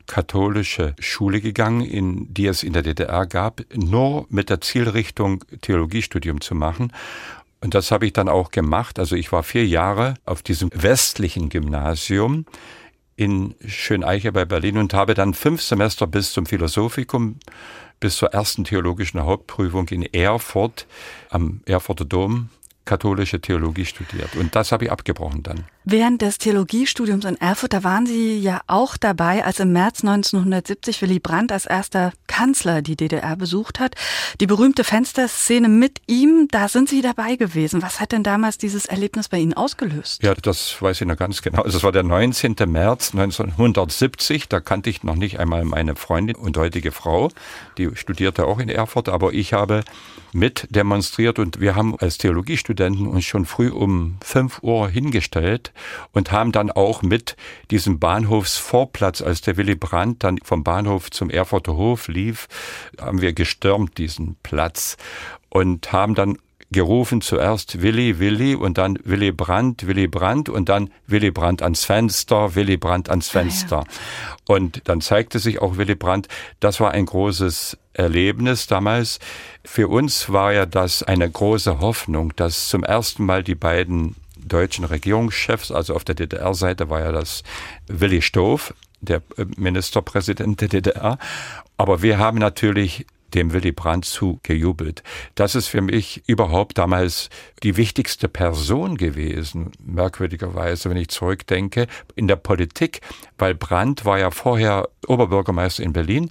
[0.07, 6.39] katholische Schule gegangen, in die es in der DDR gab, nur mit der Zielrichtung Theologiestudium
[6.39, 6.93] zu machen.
[7.59, 8.97] Und das habe ich dann auch gemacht.
[8.97, 12.45] Also ich war vier Jahre auf diesem westlichen Gymnasium
[13.17, 17.39] in Schöneiche bei Berlin und habe dann fünf Semester bis zum Philosophikum,
[17.99, 20.87] bis zur ersten theologischen Hauptprüfung in Erfurt
[21.29, 22.47] am Erfurter Dom
[22.85, 24.35] katholische Theologie studiert.
[24.35, 25.65] Und das habe ich abgebrochen dann.
[25.85, 31.01] Während des Theologiestudiums in Erfurt, da waren Sie ja auch dabei, als im März 1970
[31.01, 33.93] Willy Brandt als erster Kanzler die DDR besucht hat.
[34.41, 37.83] Die berühmte Fensterszene mit ihm, da sind Sie dabei gewesen.
[37.83, 40.23] Was hat denn damals dieses Erlebnis bei Ihnen ausgelöst?
[40.23, 41.61] Ja, das weiß ich noch ganz genau.
[41.61, 42.55] Das war der 19.
[42.65, 44.49] März 1970.
[44.49, 47.29] Da kannte ich noch nicht einmal meine Freundin und heutige Frau.
[47.77, 49.83] Die studierte auch in Erfurt, aber ich habe
[50.33, 55.71] mit demonstriert und wir haben als Theologiestudenten uns schon früh um 5 Uhr hingestellt
[56.11, 57.35] und haben dann auch mit
[57.71, 62.22] diesem Bahnhofsvorplatz, als der Willy Brandt dann vom Bahnhof zum Erfurter Hof lief,
[62.99, 64.97] haben wir gestürmt diesen Platz
[65.49, 66.37] und haben dann
[66.73, 71.85] gerufen zuerst Willy, Willy und dann Willy Brandt, Willy Brandt und dann Willy Brandt ans
[71.85, 73.81] Fenster, Willy Brandt ans Fenster.
[73.81, 74.55] Ah, ja.
[74.55, 76.27] Und dann zeigte sich auch Willy Brandt,
[76.59, 79.19] das war ein großes Erlebnis damals.
[79.63, 84.83] Für uns war ja das eine große Hoffnung, dass zum ersten Mal die beiden deutschen
[84.83, 87.43] Regierungschefs, also auf der DDR-Seite war ja das
[87.87, 88.73] Willi Stoff,
[89.05, 91.17] der äh, Ministerpräsident der DDR.
[91.77, 95.03] Aber wir haben natürlich dem Willy Brandt zugejubelt.
[95.35, 97.29] Das ist für mich überhaupt damals
[97.63, 103.01] die wichtigste Person gewesen, merkwürdigerweise, wenn ich zurückdenke, in der Politik,
[103.37, 106.29] weil Brandt war ja vorher Oberbürgermeister in Berlin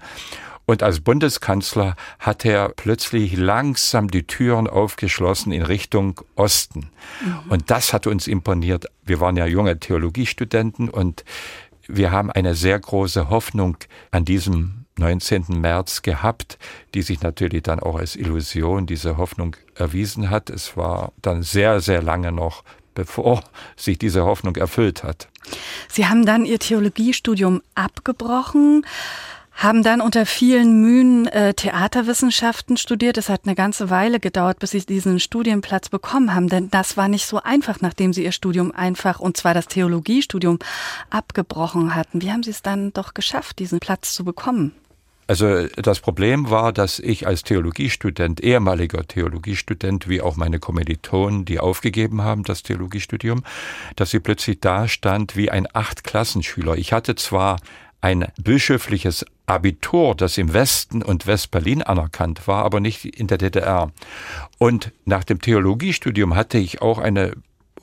[0.65, 6.91] und als Bundeskanzler hat er plötzlich langsam die Türen aufgeschlossen in Richtung Osten.
[7.21, 7.51] Mhm.
[7.51, 8.87] Und das hat uns imponiert.
[9.05, 11.25] Wir waren ja junge Theologiestudenten und
[11.95, 13.77] wir haben eine sehr große Hoffnung
[14.11, 15.61] an diesem 19.
[15.61, 16.59] März gehabt,
[16.95, 20.51] die sich natürlich dann auch als Illusion, diese Hoffnung erwiesen hat.
[20.51, 23.43] Es war dann sehr, sehr lange noch bevor
[23.77, 25.29] sich diese Hoffnung erfüllt hat.
[25.89, 28.85] Sie haben dann Ihr Theologiestudium abgebrochen
[29.63, 33.17] haben dann unter vielen Mühen äh, Theaterwissenschaften studiert.
[33.17, 37.09] Es hat eine ganze Weile gedauert, bis sie diesen Studienplatz bekommen haben, denn das war
[37.09, 40.59] nicht so einfach, nachdem sie ihr Studium einfach, und zwar das Theologiestudium,
[41.11, 42.23] abgebrochen hatten.
[42.23, 44.73] Wie haben Sie es dann doch geschafft, diesen Platz zu bekommen?
[45.29, 51.61] Also das Problem war, dass ich als Theologiestudent, ehemaliger Theologiestudent, wie auch meine Kommilitonen, die
[51.61, 53.45] aufgegeben haben, das Theologiestudium,
[53.97, 56.77] dass sie plötzlich da stand wie ein Achtklassenschüler.
[56.77, 57.61] Ich hatte zwar
[58.03, 63.91] ein bischöfliches Abitur, das im Westen und Westberlin anerkannt war, aber nicht in der DDR.
[64.59, 67.33] Und nach dem Theologiestudium hatte ich auch eine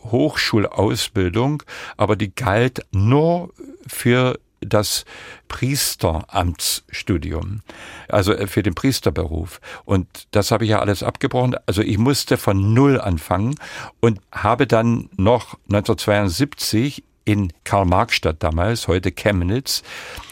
[0.04, 1.64] Hochschulausbildung,
[1.98, 3.52] aber die galt nur
[3.88, 5.06] für das
[5.48, 7.62] Priesteramtsstudium,
[8.10, 9.62] also für den Priesterberuf.
[9.86, 11.56] Und das habe ich ja alles abgebrochen.
[11.66, 13.56] Also ich musste von Null anfangen
[14.02, 19.84] und habe dann noch 1972 in Karl-Marx-Stadt damals, heute Chemnitz,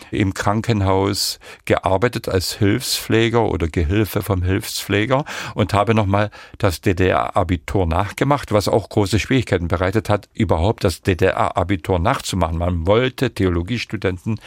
[0.10, 8.52] im Krankenhaus gearbeitet als Hilfspfleger oder Gehilfe vom Hilfspfleger und habe nochmal das DDR-Abitur nachgemacht,
[8.52, 12.58] was auch große Schwierigkeiten bereitet hat, überhaupt das DDR-Abitur nachzumachen.
[12.58, 14.40] Man wollte Theologiestudenten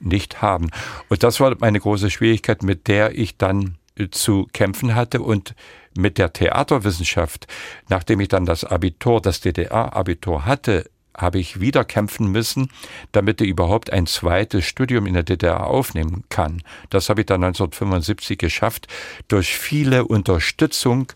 [0.00, 0.70] nicht haben.
[1.08, 3.76] Und das war meine große Schwierigkeit, mit der ich dann
[4.10, 5.54] zu kämpfen hatte und
[5.96, 7.46] mit der Theaterwissenschaft,
[7.88, 12.68] nachdem ich dann das Abitur, das DDR-Abitur hatte, habe ich wieder kämpfen müssen,
[13.12, 16.62] damit er überhaupt ein zweites Studium in der DDR aufnehmen kann.
[16.90, 18.86] Das habe ich dann 1975 geschafft
[19.28, 21.12] durch viele Unterstützung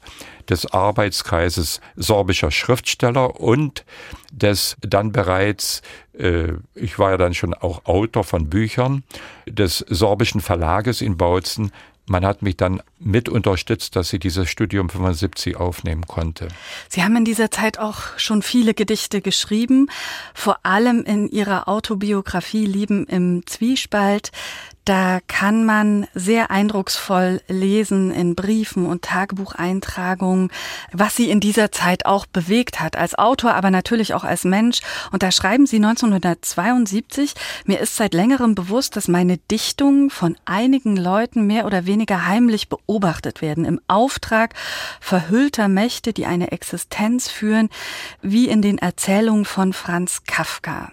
[0.48, 3.84] des Arbeitskreises sorbischer Schriftsteller und
[4.32, 5.82] des dann bereits,
[6.18, 9.02] äh, ich war ja dann schon auch Autor von Büchern,
[9.46, 11.72] des sorbischen Verlages in Bautzen.
[12.06, 16.48] Man hat mich dann mit unterstützt, dass sie dieses Studium 75 aufnehmen konnte.
[16.88, 19.88] Sie haben in dieser Zeit auch schon viele Gedichte geschrieben,
[20.34, 24.32] vor allem in Ihrer Autobiografie Lieben im Zwiespalt.
[24.86, 30.52] Da kann man sehr eindrucksvoll lesen in Briefen und Tagebucheintragungen,
[30.92, 34.78] was sie in dieser Zeit auch bewegt hat, als Autor, aber natürlich auch als Mensch.
[35.10, 40.96] Und da schreiben sie 1972, mir ist seit längerem bewusst, dass meine Dichtungen von einigen
[40.96, 42.85] Leuten mehr oder weniger heimlich beobachtet
[43.42, 44.54] werden, im Auftrag
[45.00, 47.68] verhüllter Mächte, die eine Existenz führen,
[48.22, 50.90] wie in den Erzählungen von Franz Kafka.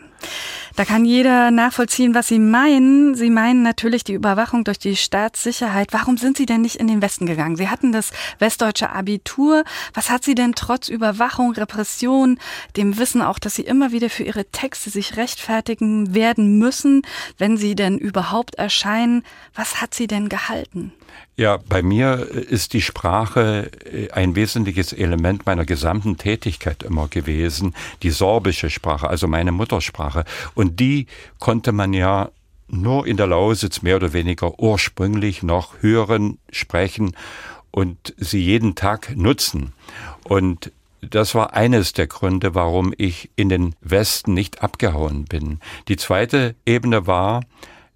[0.75, 3.13] Da kann jeder nachvollziehen, was Sie meinen.
[3.13, 5.93] Sie meinen natürlich die Überwachung durch die Staatssicherheit.
[5.93, 7.57] Warum sind Sie denn nicht in den Westen gegangen?
[7.57, 9.65] Sie hatten das westdeutsche Abitur.
[9.93, 12.39] Was hat Sie denn trotz Überwachung, Repression,
[12.75, 17.03] dem Wissen auch, dass Sie immer wieder für Ihre Texte sich rechtfertigen werden müssen,
[17.37, 19.23] wenn sie denn überhaupt erscheinen?
[19.53, 20.91] Was hat Sie denn gehalten?
[21.35, 27.73] Ja, bei mir ist die Sprache äh, ein wesentliches Element meiner gesamten Tätigkeit immer gewesen,
[28.03, 30.25] die sorbische Sprache, also meine Muttersprache.
[30.53, 31.07] Und die
[31.39, 32.29] konnte man ja
[32.67, 37.15] nur in der Lausitz mehr oder weniger ursprünglich noch hören, sprechen
[37.71, 39.73] und sie jeden Tag nutzen.
[40.23, 40.71] Und
[41.01, 45.59] das war eines der Gründe, warum ich in den Westen nicht abgehauen bin.
[45.87, 47.43] Die zweite Ebene war,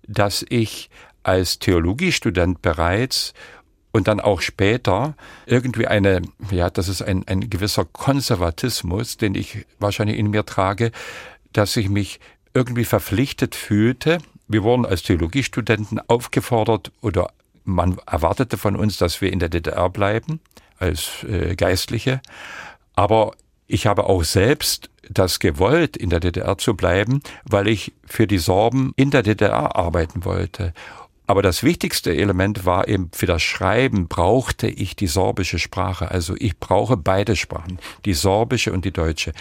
[0.08, 0.90] dass ich
[1.24, 3.34] als Theologiestudent bereits
[3.92, 9.66] und dann auch später irgendwie eine, ja, das ist ein, ein gewisser Konservatismus, den ich
[9.80, 10.92] wahrscheinlich in mir trage,
[11.54, 12.20] dass ich mich
[12.58, 14.18] irgendwie verpflichtet fühlte.
[14.48, 17.30] Wir wurden als Theologiestudenten aufgefordert oder
[17.64, 20.40] man erwartete von uns, dass wir in der DDR bleiben
[20.80, 22.20] als äh, Geistliche.
[22.96, 23.34] Aber
[23.68, 28.40] ich habe auch selbst das gewollt, in der DDR zu bleiben, weil ich für die
[28.40, 30.74] Sorben in der DDR arbeiten wollte.
[31.28, 36.10] Aber das wichtigste Element war eben, für das Schreiben brauchte ich die sorbische Sprache.
[36.10, 39.34] Also ich brauche beide Sprachen, die sorbische und die deutsche.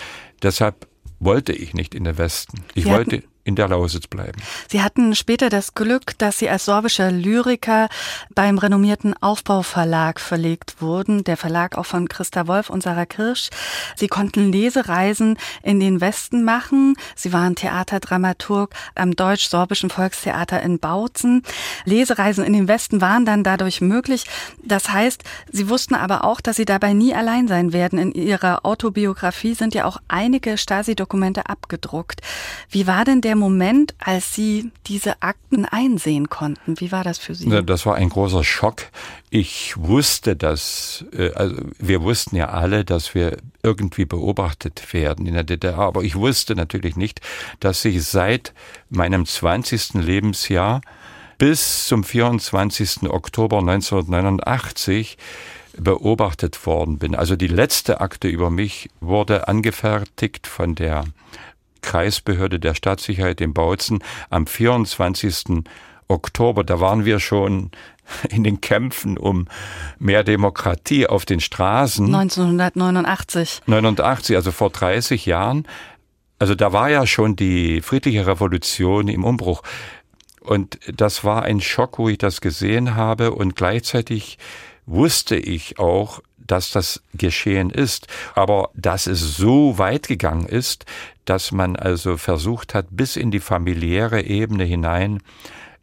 [0.42, 0.86] Deshalb
[1.18, 2.64] wollte ich nicht in den Westen.
[2.74, 4.42] Ich Sie wollte in der Lausitz bleiben.
[4.68, 7.88] Sie hatten später das Glück, dass Sie als sorbischer Lyriker
[8.34, 13.50] beim renommierten Aufbauverlag verlegt wurden, der Verlag auch von Christa Wolf und Sarah Kirsch.
[13.94, 16.96] Sie konnten Lesereisen in den Westen machen.
[17.14, 21.44] Sie waren Theaterdramaturg am Deutsch-Sorbischen Volkstheater in Bautzen.
[21.84, 24.24] Lesereisen in den Westen waren dann dadurch möglich.
[24.64, 28.00] Das heißt, Sie wussten aber auch, dass Sie dabei nie allein sein werden.
[28.00, 32.22] In Ihrer Autobiografie sind ja auch einige Stasi-Dokumente abgedruckt.
[32.70, 36.80] Wie war denn der Moment, als Sie diese Akten einsehen konnten?
[36.80, 37.48] Wie war das für Sie?
[37.64, 38.82] Das war ein großer Schock.
[39.30, 45.34] Ich wusste, dass, äh, also wir wussten ja alle, dass wir irgendwie beobachtet werden in
[45.34, 47.20] der DDR, aber ich wusste natürlich nicht,
[47.60, 48.52] dass ich seit
[48.90, 49.94] meinem 20.
[49.94, 50.80] Lebensjahr
[51.38, 53.10] bis zum 24.
[53.10, 55.18] Oktober 1989
[55.76, 57.14] beobachtet worden bin.
[57.14, 61.04] Also die letzte Akte über mich wurde angefertigt von der
[61.86, 65.64] Kreisbehörde der Staatssicherheit in Bautzen am 24.
[66.08, 66.64] Oktober.
[66.64, 67.70] Da waren wir schon
[68.28, 69.46] in den Kämpfen um
[69.98, 72.12] mehr Demokratie auf den Straßen.
[72.14, 73.62] 1989.
[73.66, 75.66] 89, also vor 30 Jahren.
[76.38, 79.62] Also da war ja schon die friedliche Revolution im Umbruch.
[80.40, 83.30] Und das war ein Schock, wo ich das gesehen habe.
[83.30, 84.38] Und gleichzeitig
[84.86, 88.06] wusste ich auch, dass das geschehen ist.
[88.34, 90.84] Aber dass es so weit gegangen ist,
[91.24, 95.22] dass man also versucht hat, bis in die familiäre Ebene hinein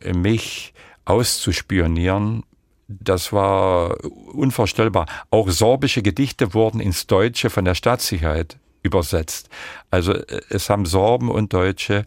[0.04, 0.74] mich
[1.06, 2.44] auszuspionieren,
[2.88, 5.06] das war unvorstellbar.
[5.32, 9.50] Auch sorbische Gedichte wurden ins Deutsche von der Staatssicherheit übersetzt.
[9.90, 10.14] Also
[10.50, 12.06] es haben Sorben und Deutsche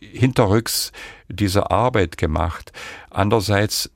[0.00, 0.92] hinterrücks
[1.28, 2.72] diese Arbeit gemacht.
[3.10, 3.90] Andererseits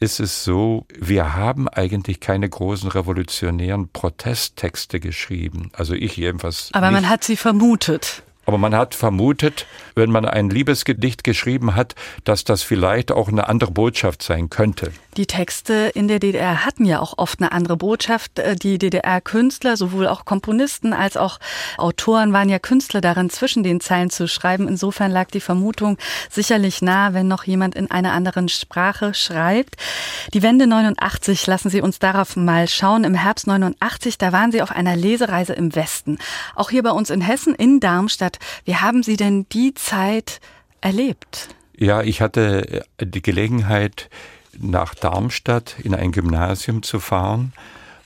[0.00, 5.70] ist es so, wir haben eigentlich keine großen revolutionären Protesttexte geschrieben.
[5.72, 6.70] Also ich jedenfalls.
[6.72, 7.02] Aber nicht.
[7.02, 8.22] man hat sie vermutet.
[8.46, 11.94] Aber man hat vermutet, wenn man ein Liebesgedicht geschrieben hat,
[12.24, 14.90] dass das vielleicht auch eine andere Botschaft sein könnte.
[15.18, 18.38] Die Texte in der DDR hatten ja auch oft eine andere Botschaft.
[18.38, 21.40] Äh, Die DDR-Künstler, sowohl auch Komponisten als auch
[21.76, 24.68] Autoren, waren ja Künstler darin, zwischen den Zeilen zu schreiben.
[24.68, 25.98] Insofern lag die Vermutung
[26.30, 29.74] sicherlich nah, wenn noch jemand in einer anderen Sprache schreibt.
[30.34, 33.02] Die Wende 89, lassen Sie uns darauf mal schauen.
[33.02, 36.18] Im Herbst 89, da waren Sie auf einer Lesereise im Westen.
[36.54, 38.38] Auch hier bei uns in Hessen, in Darmstadt.
[38.64, 40.40] Wie haben Sie denn die Zeit
[40.80, 41.48] erlebt?
[41.76, 44.10] Ja, ich hatte äh, die Gelegenheit,
[44.60, 47.52] nach Darmstadt in ein Gymnasium zu fahren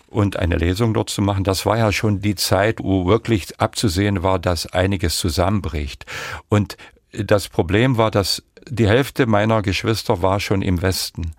[0.08, 1.44] und eine Lesung dort zu machen.
[1.44, 6.04] Das war ja schon die Zeit, wo wirklich abzusehen war, dass einiges zusammenbricht.
[6.48, 6.76] Und
[7.12, 11.32] das Problem war, dass die Hälfte meiner Geschwister war schon im Westen.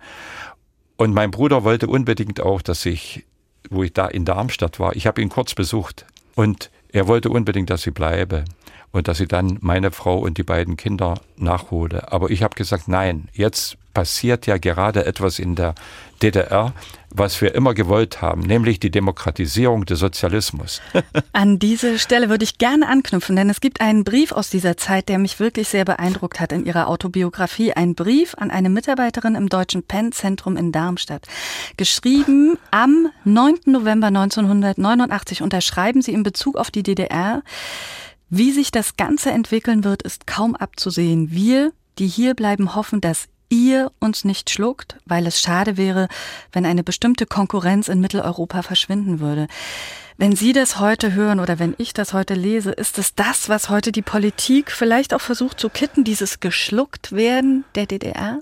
[0.96, 3.24] Und mein Bruder wollte unbedingt auch, dass ich,
[3.70, 7.70] wo ich da in Darmstadt war, ich habe ihn kurz besucht und er wollte unbedingt,
[7.70, 8.44] dass ich bleibe
[8.92, 12.12] und dass sie dann meine Frau und die beiden Kinder nachhole.
[12.12, 15.74] Aber ich habe gesagt, nein, jetzt passiert ja gerade etwas in der
[16.22, 16.74] DDR,
[17.10, 20.82] was wir immer gewollt haben, nämlich die Demokratisierung des Sozialismus.
[21.32, 25.08] An diese Stelle würde ich gerne anknüpfen, denn es gibt einen Brief aus dieser Zeit,
[25.08, 27.72] der mich wirklich sehr beeindruckt hat in ihrer Autobiografie.
[27.72, 31.26] Ein Brief an eine Mitarbeiterin im Deutschen Penn-Zentrum in Darmstadt.
[31.76, 33.60] Geschrieben am 9.
[33.66, 37.42] November 1989 unterschreiben sie in Bezug auf die DDR.
[38.28, 41.30] Wie sich das Ganze entwickeln wird, ist kaum abzusehen.
[41.30, 46.08] Wir, die hier bleiben, hoffen, dass ihr uns nicht schluckt, weil es schade wäre,
[46.52, 49.48] wenn eine bestimmte Konkurrenz in Mitteleuropa verschwinden würde.
[50.16, 53.68] Wenn Sie das heute hören oder wenn ich das heute lese, ist es das, was
[53.68, 58.38] heute die Politik vielleicht auch versucht zu kitten, dieses geschluckt werden der DDR?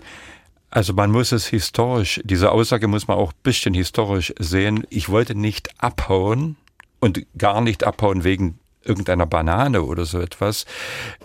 [0.68, 4.86] Also man muss es historisch, diese Aussage muss man auch ein bisschen historisch sehen.
[4.90, 6.56] Ich wollte nicht abhauen
[7.00, 10.66] und gar nicht abhauen wegen irgendeiner Banane oder so etwas.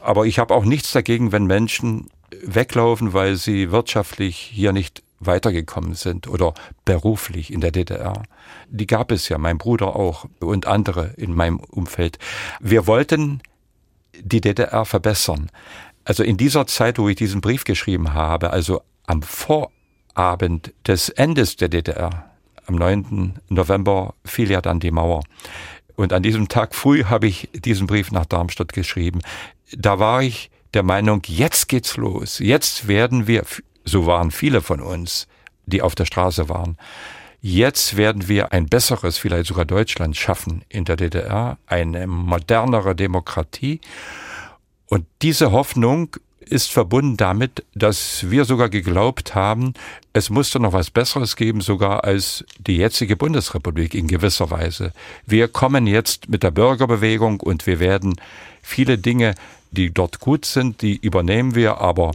[0.01, 2.09] Aber ich habe auch nichts dagegen, wenn Menschen
[2.41, 6.53] weglaufen, weil sie wirtschaftlich hier nicht weitergekommen sind oder
[6.85, 8.23] beruflich in der DDR.
[8.69, 12.19] Die gab es ja, mein Bruder auch und andere in meinem Umfeld.
[12.59, 13.41] Wir wollten
[14.19, 15.49] die DDR verbessern.
[16.05, 21.55] Also in dieser Zeit, wo ich diesen Brief geschrieben habe, also am Vorabend des Endes
[21.55, 22.31] der DDR,
[22.65, 23.39] am 9.
[23.49, 25.23] November fiel ja dann die Mauer.
[25.95, 29.21] Und an diesem Tag früh habe ich diesen Brief nach Darmstadt geschrieben.
[29.75, 32.39] Da war ich der Meinung, jetzt geht's los.
[32.39, 33.43] Jetzt werden wir,
[33.83, 35.27] so waren viele von uns,
[35.65, 36.77] die auf der Straße waren,
[37.41, 43.81] jetzt werden wir ein besseres, vielleicht sogar Deutschland schaffen in der DDR, eine modernere Demokratie.
[44.87, 46.15] Und diese Hoffnung
[46.47, 49.73] ist verbunden damit, dass wir sogar geglaubt haben,
[50.13, 54.93] es musste noch was Besseres geben, sogar als die jetzige Bundesrepublik in gewisser Weise.
[55.25, 58.15] Wir kommen jetzt mit der Bürgerbewegung und wir werden
[58.61, 59.35] viele Dinge,
[59.71, 62.13] die dort gut sind, die übernehmen wir, aber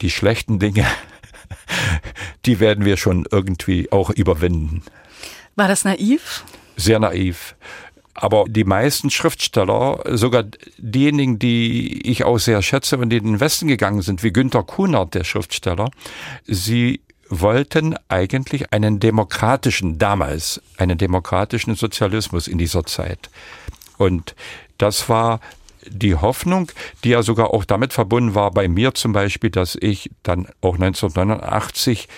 [0.00, 0.86] die schlechten Dinge,
[2.46, 4.82] die werden wir schon irgendwie auch überwinden.
[5.54, 6.44] War das naiv?
[6.76, 7.54] Sehr naiv.
[8.18, 10.44] Aber die meisten Schriftsteller, sogar
[10.78, 14.62] diejenigen, die ich auch sehr schätze und die in den Westen gegangen sind, wie Günter
[14.62, 15.90] Kunert, der Schriftsteller,
[16.46, 23.28] sie wollten eigentlich einen demokratischen, damals einen demokratischen Sozialismus in dieser Zeit.
[23.98, 24.34] Und
[24.78, 25.40] das war
[25.88, 26.72] die Hoffnung,
[27.04, 30.74] die ja sogar auch damit verbunden war, bei mir zum Beispiel, dass ich dann auch
[30.74, 32.08] 1989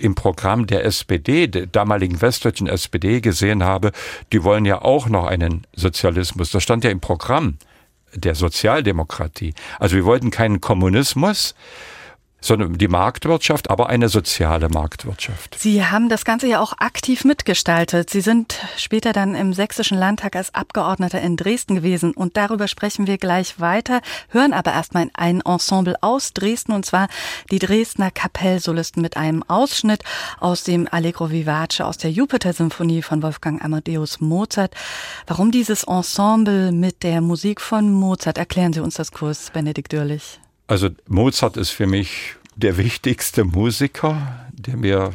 [0.00, 3.92] im Programm der SPD, der damaligen westdeutschen SPD gesehen habe,
[4.32, 6.50] die wollen ja auch noch einen Sozialismus.
[6.50, 7.58] Das stand ja im Programm
[8.14, 9.54] der Sozialdemokratie.
[9.78, 11.54] Also wir wollten keinen Kommunismus,
[12.40, 15.56] sondern die Marktwirtschaft, aber eine soziale Marktwirtschaft.
[15.58, 18.10] Sie haben das Ganze ja auch aktiv mitgestaltet.
[18.10, 23.06] Sie sind später dann im Sächsischen Landtag als Abgeordneter in Dresden gewesen und darüber sprechen
[23.06, 27.08] wir gleich weiter, hören aber erstmal ein Ensemble aus Dresden und zwar
[27.50, 30.04] die Dresdner Kapellsolisten mit einem Ausschnitt
[30.38, 34.74] aus dem Allegro Vivace aus der Jupiter-Symphonie von Wolfgang Amadeus Mozart.
[35.26, 38.38] Warum dieses Ensemble mit der Musik von Mozart?
[38.38, 40.38] Erklären Sie uns das kurz, Benedikt Dürlich.
[40.68, 45.12] Also Mozart ist für mich der wichtigste Musiker, der mir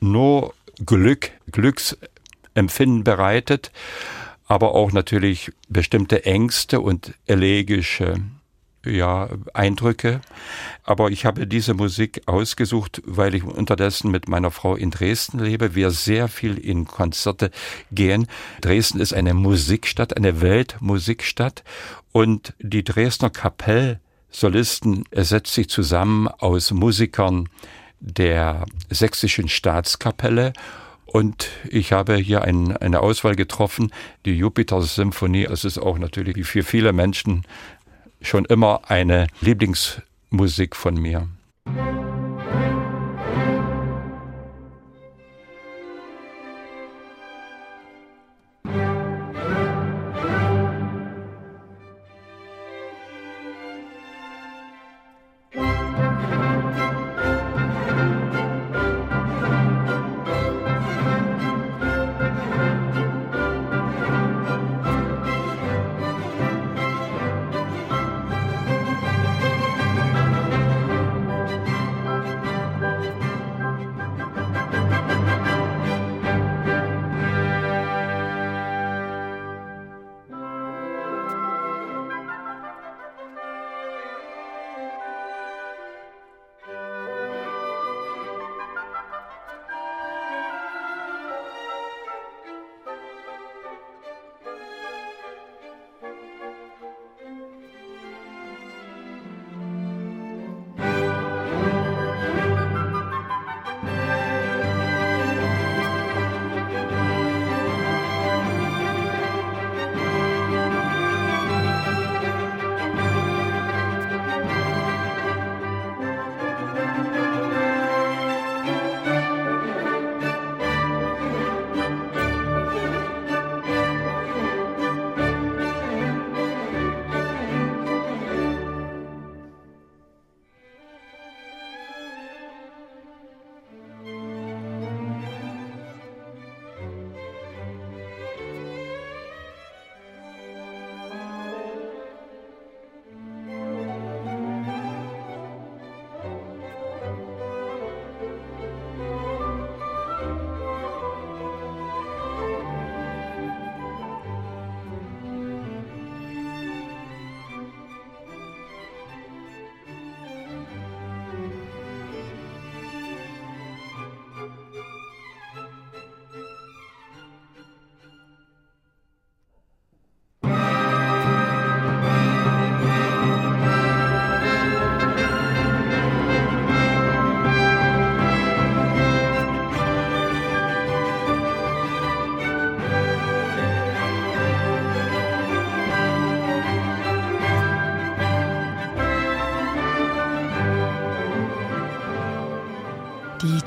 [0.00, 0.52] nur
[0.84, 3.70] Glück, Glücksempfinden bereitet,
[4.46, 8.16] aber auch natürlich bestimmte Ängste und elegische
[8.84, 10.20] ja, Eindrücke.
[10.82, 15.76] Aber ich habe diese Musik ausgesucht, weil ich unterdessen mit meiner Frau in Dresden lebe.
[15.76, 17.52] Wir sehr viel in Konzerte
[17.92, 18.26] gehen.
[18.60, 21.62] Dresden ist eine Musikstadt, eine Weltmusikstadt.
[22.12, 24.00] Und die Dresdner Kapell
[24.38, 25.04] Solisten.
[25.10, 27.48] Es setzt sich zusammen aus Musikern
[28.00, 30.52] der Sächsischen Staatskapelle
[31.06, 33.92] und ich habe hier ein, eine Auswahl getroffen.
[34.26, 37.46] Die Jupiter-Symphonie, es ist auch natürlich für viele Menschen
[38.20, 41.28] schon immer eine Lieblingsmusik von mir.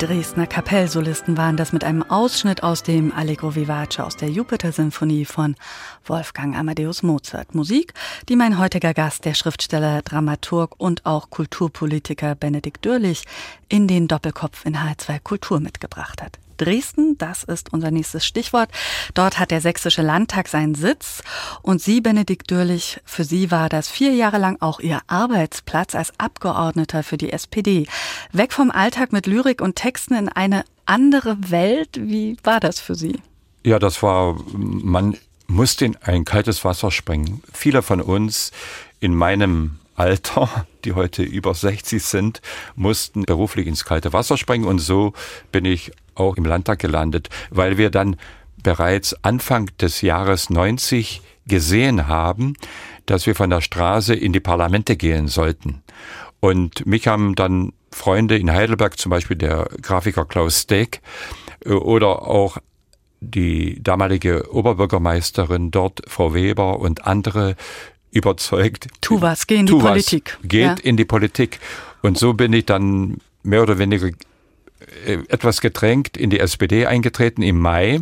[0.00, 5.56] Dresdner Kapellsolisten waren das mit einem Ausschnitt aus dem Allegro Vivace aus der Jupiter-Sinfonie von
[6.06, 7.54] Wolfgang Amadeus Mozart.
[7.54, 7.92] Musik,
[8.30, 13.24] die mein heutiger Gast, der Schriftsteller, Dramaturg und auch Kulturpolitiker Benedikt Dürlich,
[13.68, 16.38] in den Doppelkopf in H2 Kultur mitgebracht hat.
[16.60, 18.70] Dresden, das ist unser nächstes Stichwort.
[19.14, 21.22] Dort hat der Sächsische Landtag seinen Sitz.
[21.62, 26.12] Und Sie, Benedikt Dürlich, für Sie war das vier Jahre lang auch Ihr Arbeitsplatz als
[26.18, 27.86] Abgeordneter für die SPD.
[28.32, 31.98] Weg vom Alltag mit Lyrik und Texten in eine andere Welt.
[31.98, 33.20] Wie war das für Sie?
[33.64, 37.42] Ja, das war, man musste in ein kaltes Wasser springen.
[37.52, 38.52] Viele von uns
[39.00, 42.40] in meinem Alter, die heute über 60 sind,
[42.74, 45.12] mussten beruflich ins kalte Wasser springen und so
[45.52, 48.16] bin ich auch im Landtag gelandet, weil wir dann
[48.62, 52.54] bereits Anfang des Jahres 90 gesehen haben,
[53.06, 55.82] dass wir von der Straße in die Parlamente gehen sollten.
[56.40, 61.00] Und mich haben dann Freunde in Heidelberg, zum Beispiel der Grafiker Klaus Steck
[61.64, 62.58] äh, oder auch
[63.20, 67.56] die damalige Oberbürgermeisterin dort, Frau Weber und andere
[68.12, 68.86] überzeugt.
[69.02, 70.38] Tu was, geh in die Politik.
[70.42, 70.74] Geht ja.
[70.82, 71.60] in die Politik.
[72.02, 74.10] Und so bin ich dann mehr oder weniger
[75.28, 78.00] etwas gedrängt in die SPD eingetreten im Mai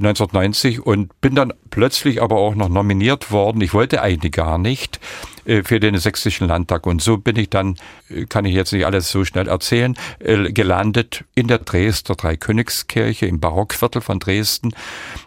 [0.00, 3.60] 1990 und bin dann plötzlich aber auch noch nominiert worden.
[3.60, 4.98] Ich wollte eigentlich gar nicht
[5.44, 7.76] äh, für den sächsischen Landtag und so bin ich dann,
[8.08, 13.40] äh, kann ich jetzt nicht alles so schnell erzählen, gelandet in der Dresdner Dreikönigskirche im
[13.40, 14.72] Barockviertel von Dresden,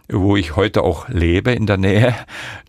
[0.10, 2.16] wo ich heute auch lebe in der Nähe.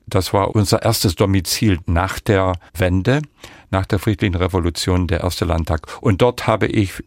[0.06, 3.22] Das war unser erstes Domizil nach der Wende,
[3.70, 5.86] nach der friedlichen Revolution, der erste Landtag.
[6.02, 7.02] Und dort habe ich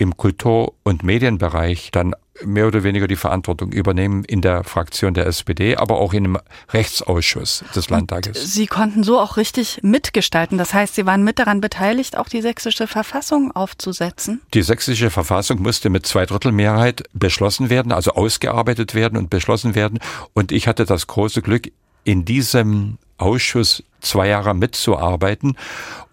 [0.00, 5.26] im Kultur- und Medienbereich dann mehr oder weniger die Verantwortung übernehmen in der Fraktion der
[5.26, 6.38] SPD, aber auch in dem
[6.70, 8.38] Rechtsausschuss des Landtages.
[8.38, 10.56] Und Sie konnten so auch richtig mitgestalten.
[10.56, 14.40] Das heißt, Sie waren mit daran beteiligt, auch die sächsische Verfassung aufzusetzen?
[14.54, 19.98] Die sächsische Verfassung musste mit Zweidrittelmehrheit beschlossen werden, also ausgearbeitet werden und beschlossen werden.
[20.32, 21.70] Und ich hatte das große Glück,
[22.04, 25.58] in diesem Ausschuss zwei Jahre mitzuarbeiten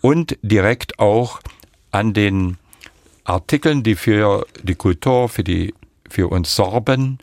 [0.02, 1.40] und direkt auch
[1.92, 2.58] an den
[3.28, 5.74] Artikeln, die für die Kultur, für die,
[6.10, 7.20] für uns Sorben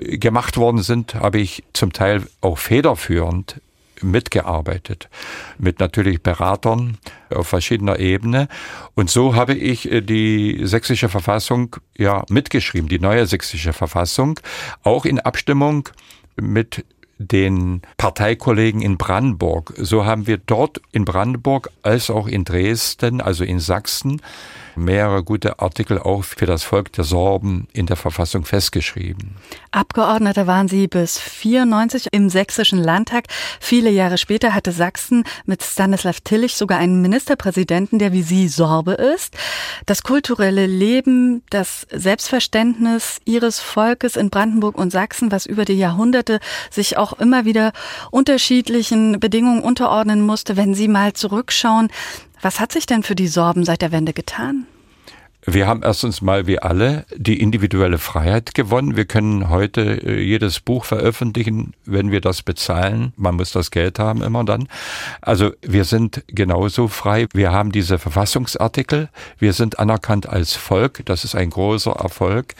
[0.00, 3.60] äh, gemacht worden sind, habe ich zum Teil auch federführend
[4.00, 5.08] mitgearbeitet.
[5.58, 6.98] Mit natürlich Beratern
[7.30, 8.48] auf verschiedener Ebene.
[8.94, 14.40] Und so habe ich äh, die sächsische Verfassung ja mitgeschrieben, die neue sächsische Verfassung,
[14.82, 15.88] auch in Abstimmung
[16.36, 16.84] mit
[17.18, 19.74] den Parteikollegen in Brandenburg.
[19.76, 24.20] So haben wir dort in Brandenburg als auch in Dresden, also in Sachsen,
[24.76, 29.36] mehrere gute Artikel auch für das Volk der Sorben in der Verfassung festgeschrieben.
[29.70, 33.24] Abgeordneter waren Sie bis 94 im Sächsischen Landtag.
[33.60, 38.92] Viele Jahre später hatte Sachsen mit Stanislav Tillich sogar einen Ministerpräsidenten, der wie Sie Sorbe
[38.92, 39.36] ist.
[39.86, 46.40] Das kulturelle Leben, das Selbstverständnis Ihres Volkes in Brandenburg und Sachsen, was über die Jahrhunderte
[46.70, 47.72] sich auch immer wieder
[48.10, 51.88] unterschiedlichen Bedingungen unterordnen musste, wenn Sie mal zurückschauen,
[52.42, 54.66] was hat sich denn für die Sorben seit der Wende getan?
[55.44, 58.94] Wir haben erstens mal wie alle die individuelle Freiheit gewonnen.
[58.94, 63.12] Wir können heute äh, jedes Buch veröffentlichen, wenn wir das bezahlen.
[63.16, 64.68] Man muss das Geld haben immer dann.
[65.20, 67.26] Also wir sind genauso frei.
[67.32, 69.08] Wir haben diese Verfassungsartikel.
[69.38, 71.02] Wir sind anerkannt als Volk.
[71.06, 72.54] Das ist ein großer Erfolg.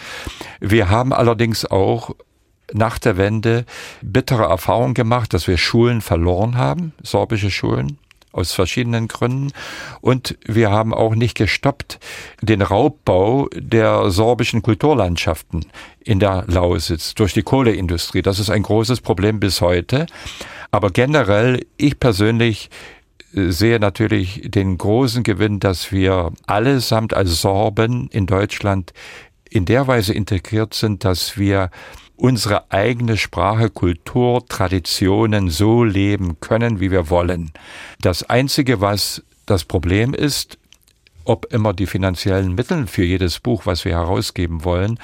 [0.59, 2.17] Wir haben allerdings auch
[2.73, 3.65] nach der Wende
[4.01, 7.99] bittere Erfahrungen gemacht, dass wir Schulen verloren haben, sorbische Schulen
[8.33, 9.53] aus verschiedenen Gründen.
[10.01, 12.01] Und wir haben auch nicht gestoppt
[12.41, 15.67] den Raubbau der sorbischen Kulturlandschaften
[16.01, 18.23] in der Lausitz durch die Kohleindustrie.
[18.23, 20.07] Das ist ein großes Problem bis heute.
[20.71, 22.71] Aber generell, ich persönlich
[23.35, 28.93] äh, sehe natürlich den großen Gewinn, dass wir allesamt als Sorben in Deutschland
[29.51, 31.71] in der Weise integriert sind, dass wir
[32.23, 37.51] unsere eigene Sprache, Kultur, Traditionen so leben können, wie wir wollen.
[38.01, 40.57] Das Einzige, was das Problem ist,
[41.25, 45.01] ob immer die finanziellen Mittel für jedes Buch, was wir herausgeben wollen,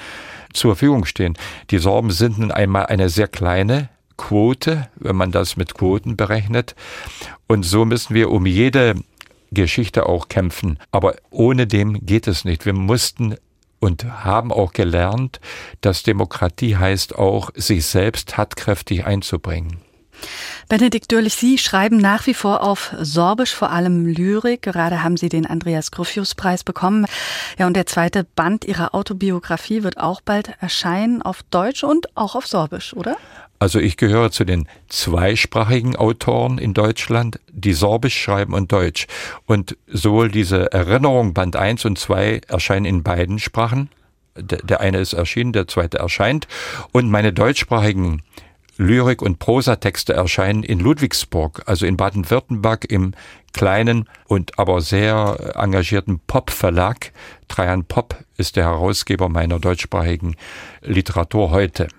[0.53, 1.37] zur Verfügung stehen.
[1.71, 6.73] Die Sorben sind nun einmal eine sehr kleine Quote, wenn man das mit Quoten berechnet.
[7.47, 8.95] Und so müssen wir um jede
[9.51, 10.79] Geschichte auch kämpfen.
[10.91, 12.65] Aber ohne dem geht es nicht.
[12.65, 13.35] Wir mussten
[13.79, 15.39] und haben auch gelernt,
[15.81, 19.79] dass Demokratie heißt auch, sich selbst tatkräftig einzubringen.
[20.67, 24.61] Benedikt Dürlich, Sie schreiben nach wie vor auf Sorbisch, vor allem Lyrik.
[24.61, 27.05] Gerade haben Sie den Andreas Gruffius-Preis bekommen.
[27.57, 32.35] Ja, und der zweite Band Ihrer Autobiografie wird auch bald erscheinen auf Deutsch und auch
[32.35, 33.17] auf Sorbisch, oder?
[33.59, 39.05] Also ich gehöre zu den zweisprachigen Autoren in Deutschland, die Sorbisch schreiben und Deutsch.
[39.45, 43.89] Und sowohl diese Erinnerung Band 1 und 2 erscheinen in beiden Sprachen,
[44.35, 46.47] der, eine ist erschienen, der zweite erscheint.
[46.93, 48.21] Und meine deutschsprachigen
[48.77, 53.11] Lyrik- und Prosatexte erscheinen in Ludwigsburg, also in Baden-Württemberg im
[53.51, 57.11] kleinen und aber sehr engagierten Pop-Verlag.
[57.49, 60.35] Trajan Pop ist der Herausgeber meiner deutschsprachigen
[60.81, 61.89] Literatur heute.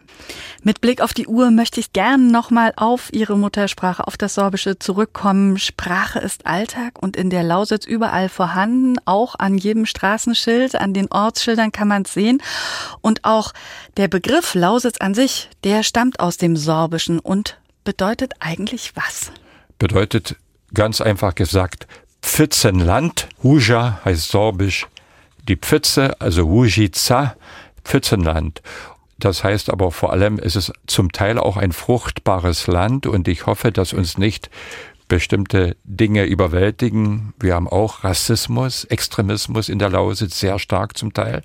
[0.62, 4.78] Mit Blick auf die Uhr möchte ich gern nochmal auf Ihre Muttersprache, auf das Sorbische
[4.78, 5.58] zurückkommen.
[5.58, 8.96] Sprache ist Alltag und in der Lausitz überall vorhanden.
[9.04, 12.42] Auch an jedem Straßenschild, an den Ortsschildern kann man es sehen.
[13.00, 13.52] Und auch
[13.96, 19.32] der Begriff Lausitz an sich, der stammt aus dem Sorbischen und bedeutet eigentlich was?
[19.78, 20.36] Bedeutet
[20.74, 21.86] ganz einfach gesagt
[22.22, 23.28] Pfützenland.
[23.42, 24.86] Huja heißt Sorbisch
[25.48, 27.34] die Pfütze, also Hujica,
[27.84, 28.62] Pfützenland.
[29.20, 33.46] Das heißt aber vor allem, es ist zum Teil auch ein fruchtbares Land und ich
[33.46, 34.50] hoffe, dass uns nicht
[35.08, 37.34] bestimmte Dinge überwältigen.
[37.38, 41.42] Wir haben auch Rassismus, Extremismus in der Lausitz, sehr stark zum Teil,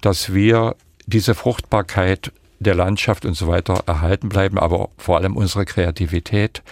[0.00, 0.74] dass wir
[1.06, 6.62] diese Fruchtbarkeit der Landschaft und so weiter erhalten bleiben, aber vor allem unsere Kreativität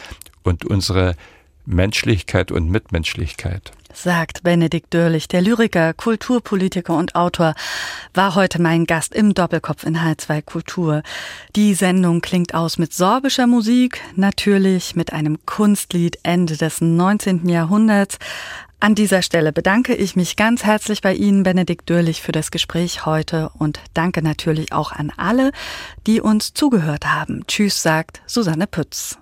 [0.42, 1.14] und unsere
[1.66, 7.54] Menschlichkeit und Mitmenschlichkeit sagt Benedikt Dörlich, der Lyriker, Kulturpolitiker und Autor,
[8.14, 11.02] war heute mein Gast im Doppelkopf in H2 Kultur.
[11.56, 17.48] Die Sendung klingt aus mit sorbischer Musik, natürlich mit einem Kunstlied Ende des 19.
[17.48, 18.18] Jahrhunderts.
[18.78, 23.06] An dieser Stelle bedanke ich mich ganz herzlich bei Ihnen, Benedikt Dörlich, für das Gespräch
[23.06, 25.50] heute und danke natürlich auch an alle,
[26.06, 27.44] die uns zugehört haben.
[27.46, 29.18] Tschüss, sagt Susanne Pütz.